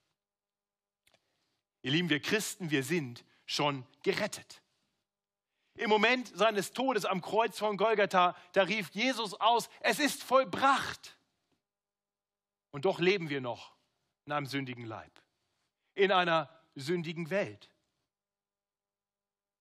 Ihr 1.82 1.92
Lieben, 1.92 2.08
wir 2.08 2.20
Christen, 2.20 2.70
wir 2.70 2.82
sind 2.82 3.24
schon 3.44 3.86
gerettet. 4.02 4.62
Im 5.74 5.90
Moment 5.90 6.32
seines 6.34 6.72
Todes 6.72 7.04
am 7.04 7.20
Kreuz 7.20 7.58
von 7.58 7.76
Golgatha, 7.76 8.36
da 8.52 8.62
rief 8.62 8.90
Jesus 8.90 9.34
aus, 9.40 9.68
es 9.80 9.98
ist 9.98 10.22
vollbracht. 10.22 11.16
Und 12.74 12.86
doch 12.86 12.98
leben 12.98 13.28
wir 13.28 13.40
noch 13.40 13.72
in 14.24 14.32
einem 14.32 14.46
sündigen 14.46 14.84
Leib, 14.84 15.22
in 15.94 16.10
einer 16.10 16.50
sündigen 16.74 17.30
Welt. 17.30 17.70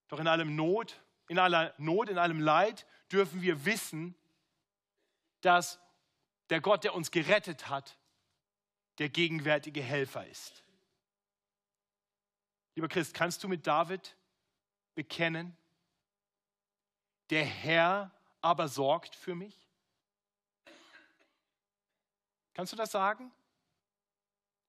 Doch 0.08 0.20
in 0.20 0.28
allem 0.28 0.56
Not, 0.56 1.00
in 1.28 1.38
aller 1.38 1.76
Not, 1.78 2.10
in 2.10 2.18
allem 2.18 2.40
Leid 2.40 2.88
dürfen 3.12 3.44
wir 3.44 3.66
wissen, 3.66 4.16
dass 5.42 5.80
der 6.50 6.60
Gott, 6.60 6.84
der 6.84 6.96
uns 6.96 7.12
gerettet 7.12 7.70
hat, 7.70 8.00
der 8.98 9.10
gegenwärtige 9.10 9.84
Helfer 9.84 10.26
ist. 10.26 10.64
Lieber 12.74 12.88
Christ, 12.88 13.14
kannst 13.14 13.44
du 13.44 13.48
mit 13.48 13.68
David 13.68 14.18
bekennen, 14.96 15.56
der 17.30 17.46
Herr 17.46 18.10
aber 18.42 18.68
sorgt 18.68 19.14
für 19.14 19.36
mich? 19.36 19.63
Kannst 22.54 22.72
du 22.74 22.78
das 22.78 22.92
sagen? 22.92 23.32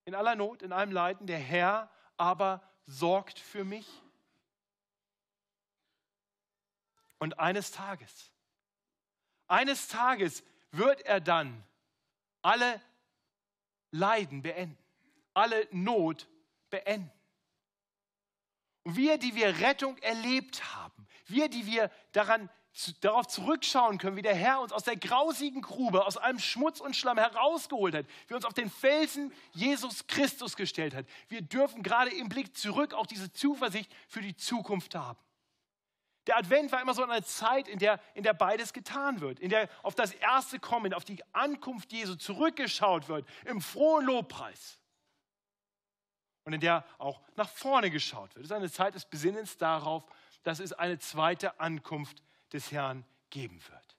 In 0.04 0.14
aller 0.14 0.34
Not, 0.36 0.62
in 0.62 0.72
allem 0.72 0.92
Leiden, 0.92 1.26
der 1.26 1.38
Herr 1.38 1.90
aber 2.16 2.62
sorgt 2.86 3.38
für 3.38 3.64
mich? 3.64 3.88
Und 7.18 7.38
eines 7.38 7.70
Tages, 7.70 8.32
eines 9.46 9.88
Tages 9.88 10.42
wird 10.72 11.02
er 11.02 11.20
dann 11.20 11.64
alle 12.42 12.80
Leiden 13.90 14.42
beenden, 14.42 14.76
alle 15.32 15.66
Not 15.70 16.28
beenden. 16.68 17.10
Und 18.82 18.96
wir, 18.96 19.16
die 19.16 19.34
wir 19.34 19.60
Rettung 19.60 19.96
erlebt 19.98 20.74
haben, 20.74 21.06
wir, 21.26 21.48
die 21.48 21.64
wir 21.64 21.90
daran, 22.12 22.50
darauf 23.00 23.28
zurückschauen 23.28 23.98
können, 23.98 24.16
wie 24.16 24.22
der 24.22 24.34
Herr 24.34 24.60
uns 24.60 24.72
aus 24.72 24.82
der 24.82 24.96
grausigen 24.96 25.62
Grube, 25.62 26.04
aus 26.04 26.16
allem 26.16 26.40
Schmutz 26.40 26.80
und 26.80 26.96
Schlamm 26.96 27.18
herausgeholt 27.18 27.94
hat, 27.94 28.06
wie 28.26 28.34
uns 28.34 28.44
auf 28.44 28.54
den 28.54 28.68
Felsen 28.68 29.32
Jesus 29.52 30.06
Christus 30.08 30.56
gestellt 30.56 30.94
hat, 30.94 31.06
wir 31.28 31.42
dürfen 31.42 31.82
gerade 31.82 32.12
im 32.14 32.28
Blick 32.28 32.56
zurück 32.56 32.92
auch 32.94 33.06
diese 33.06 33.32
Zuversicht 33.32 33.90
für 34.08 34.22
die 34.22 34.36
Zukunft 34.36 34.94
haben. 34.94 35.18
Der 36.26 36.38
Advent 36.38 36.72
war 36.72 36.80
immer 36.80 36.94
so 36.94 37.04
eine 37.04 37.22
Zeit, 37.22 37.68
in 37.68 37.78
der, 37.78 38.00
in 38.14 38.24
der 38.24 38.32
beides 38.32 38.72
getan 38.72 39.20
wird, 39.20 39.38
in 39.40 39.50
der 39.50 39.68
auf 39.82 39.94
das 39.94 40.12
erste 40.12 40.58
Kommen, 40.58 40.94
auf 40.94 41.04
die 41.04 41.22
Ankunft 41.32 41.92
Jesu 41.92 42.14
zurückgeschaut 42.16 43.08
wird, 43.08 43.28
im 43.44 43.60
frohen 43.60 44.06
Lobpreis. 44.06 44.78
Und 46.44 46.54
in 46.54 46.60
der 46.60 46.84
auch 46.98 47.20
nach 47.36 47.48
vorne 47.48 47.90
geschaut 47.90 48.34
wird. 48.34 48.44
Es 48.44 48.50
ist 48.50 48.56
eine 48.56 48.70
Zeit 48.70 48.94
des 48.94 49.04
Besinnens 49.04 49.58
darauf, 49.58 50.04
dass 50.42 50.60
es 50.60 50.72
eine 50.72 50.98
zweite 50.98 51.60
Ankunft 51.60 52.22
des 52.54 52.72
Herrn 52.72 53.04
geben 53.30 53.60
wird. 53.68 53.96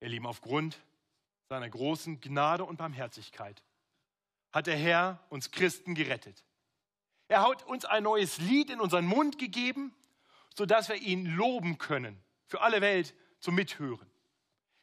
Ihr 0.00 0.08
Lieben, 0.08 0.26
aufgrund 0.26 0.80
seiner 1.48 1.68
großen 1.68 2.20
Gnade 2.20 2.64
und 2.64 2.76
Barmherzigkeit 2.76 3.62
hat 4.52 4.66
der 4.66 4.76
Herr 4.76 5.22
uns 5.28 5.50
Christen 5.50 5.94
gerettet. 5.94 6.44
Er 7.28 7.42
hat 7.42 7.64
uns 7.64 7.84
ein 7.84 8.04
neues 8.04 8.38
Lied 8.38 8.70
in 8.70 8.80
unseren 8.80 9.04
Mund 9.04 9.38
gegeben, 9.38 9.94
sodass 10.54 10.88
wir 10.88 10.96
ihn 10.96 11.26
loben 11.26 11.76
können, 11.78 12.22
für 12.46 12.60
alle 12.60 12.80
Welt 12.80 13.14
zum 13.40 13.56
Mithören. 13.56 14.10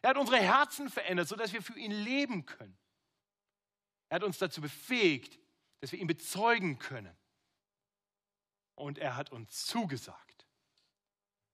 Er 0.02 0.12
hat 0.12 0.18
unsere 0.18 0.40
Herzen 0.42 0.90
verändert, 0.90 1.28
sodass 1.30 1.54
wir 1.54 1.64
für 1.64 1.80
ihn 1.80 1.92
leben 1.92 2.46
können. 2.46 2.78
Er 4.10 4.16
hat 4.16 4.24
uns 4.24 4.38
dazu 4.38 4.60
befähigt, 4.62 5.40
dass 5.80 5.92
wir 5.94 6.00
ihn 6.00 6.08
bezeugen 6.08 6.78
können. 6.80 7.16
Und 8.76 8.98
er 8.98 9.16
hat 9.16 9.32
uns 9.32 9.66
zugesagt, 9.66 10.33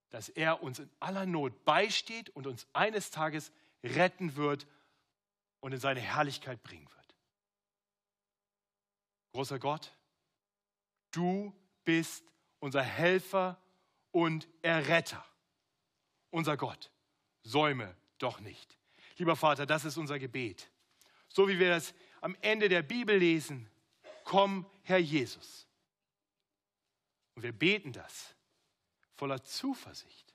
dass 0.09 0.29
er 0.29 0.63
uns 0.63 0.79
in 0.79 0.89
aller 0.99 1.25
Not 1.25 1.65
beisteht 1.65 2.29
und 2.31 2.47
uns 2.47 2.67
eines 2.73 3.11
Tages 3.11 3.51
retten 3.83 4.35
wird 4.35 4.67
und 5.59 5.73
in 5.73 5.79
seine 5.79 5.99
Herrlichkeit 5.99 6.63
bringen 6.63 6.87
wird. 6.87 7.15
Großer 9.33 9.59
Gott, 9.59 9.93
Du 11.11 11.53
bist 11.85 12.23
unser 12.59 12.83
Helfer 12.83 13.59
und 14.11 14.47
Erretter. 14.61 15.25
Unser 16.31 16.57
Gott, 16.57 16.91
säume 17.41 17.95
doch 18.19 18.39
nicht. 18.39 18.77
Lieber 19.17 19.35
Vater, 19.35 19.65
das 19.65 19.85
ist 19.85 19.97
unser 19.97 20.19
Gebet. 20.19 20.69
So 21.27 21.47
wie 21.47 21.59
wir 21.59 21.69
das 21.69 21.93
am 22.21 22.35
Ende 22.41 22.69
der 22.69 22.81
Bibel 22.81 23.17
lesen, 23.17 23.69
komm, 24.23 24.65
Herr 24.83 24.97
Jesus. 24.97 25.67
Und 27.35 27.43
wir 27.43 27.51
beten 27.51 27.91
das 27.91 28.35
voller 29.19 29.43
Zuversicht, 29.43 30.33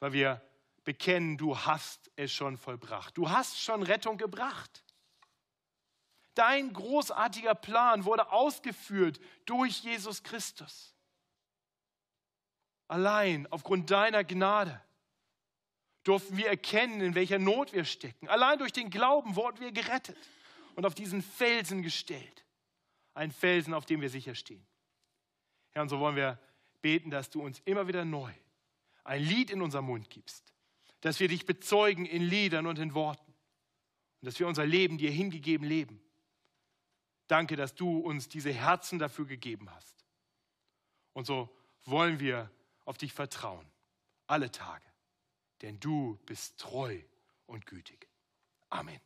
weil 0.00 0.12
wir 0.14 0.42
bekennen, 0.82 1.36
du 1.36 1.56
hast 1.56 2.10
es 2.16 2.32
schon 2.32 2.56
vollbracht. 2.56 3.16
Du 3.16 3.30
hast 3.30 3.60
schon 3.60 3.82
Rettung 3.82 4.16
gebracht. 4.16 4.82
Dein 6.34 6.72
großartiger 6.72 7.54
Plan 7.54 8.06
wurde 8.06 8.32
ausgeführt 8.32 9.20
durch 9.44 9.82
Jesus 9.82 10.22
Christus. 10.22 10.94
Allein 12.88 13.46
aufgrund 13.50 13.90
deiner 13.90 14.24
Gnade 14.24 14.80
durften 16.04 16.36
wir 16.36 16.48
erkennen, 16.48 17.00
in 17.02 17.14
welcher 17.14 17.38
Not 17.38 17.74
wir 17.74 17.84
stecken. 17.84 18.28
Allein 18.28 18.58
durch 18.58 18.72
den 18.72 18.88
Glauben 18.90 19.36
wurden 19.36 19.60
wir 19.60 19.70
gerettet 19.70 20.18
und 20.74 20.86
auf 20.86 20.94
diesen 20.94 21.22
Felsen 21.22 21.82
gestellt. 21.82 22.44
Ein 23.14 23.30
Felsen, 23.30 23.74
auf 23.74 23.84
dem 23.84 24.00
wir 24.00 24.08
sicher 24.08 24.34
stehen. 24.34 24.66
Herr, 25.72 25.82
und 25.82 25.90
so 25.90 26.00
wollen 26.00 26.16
wir 26.16 26.38
beten, 26.82 27.10
dass 27.10 27.30
du 27.30 27.42
uns 27.42 27.60
immer 27.64 27.88
wieder 27.88 28.04
neu 28.04 28.32
ein 29.04 29.22
Lied 29.22 29.50
in 29.50 29.62
unserem 29.62 29.86
Mund 29.86 30.10
gibst, 30.10 30.52
dass 31.00 31.18
wir 31.18 31.28
dich 31.28 31.46
bezeugen 31.46 32.06
in 32.06 32.22
Liedern 32.22 32.66
und 32.66 32.78
in 32.78 32.94
Worten 32.94 33.32
und 34.20 34.26
dass 34.26 34.38
wir 34.38 34.46
unser 34.46 34.66
Leben 34.66 34.98
dir 34.98 35.10
hingegeben 35.10 35.66
leben 35.66 36.00
Danke, 37.32 37.56
dass 37.56 37.74
du 37.74 37.98
uns 37.98 38.28
diese 38.28 38.52
Herzen 38.52 38.98
dafür 38.98 39.24
gegeben 39.24 39.70
hast. 39.70 40.04
Und 41.14 41.26
so 41.26 41.48
wollen 41.86 42.20
wir 42.20 42.50
auf 42.84 42.98
dich 42.98 43.14
vertrauen, 43.14 43.66
alle 44.26 44.50
Tage, 44.50 44.84
denn 45.62 45.80
du 45.80 46.18
bist 46.26 46.60
treu 46.60 47.00
und 47.46 47.64
gütig. 47.64 48.06
Amen. 48.68 49.00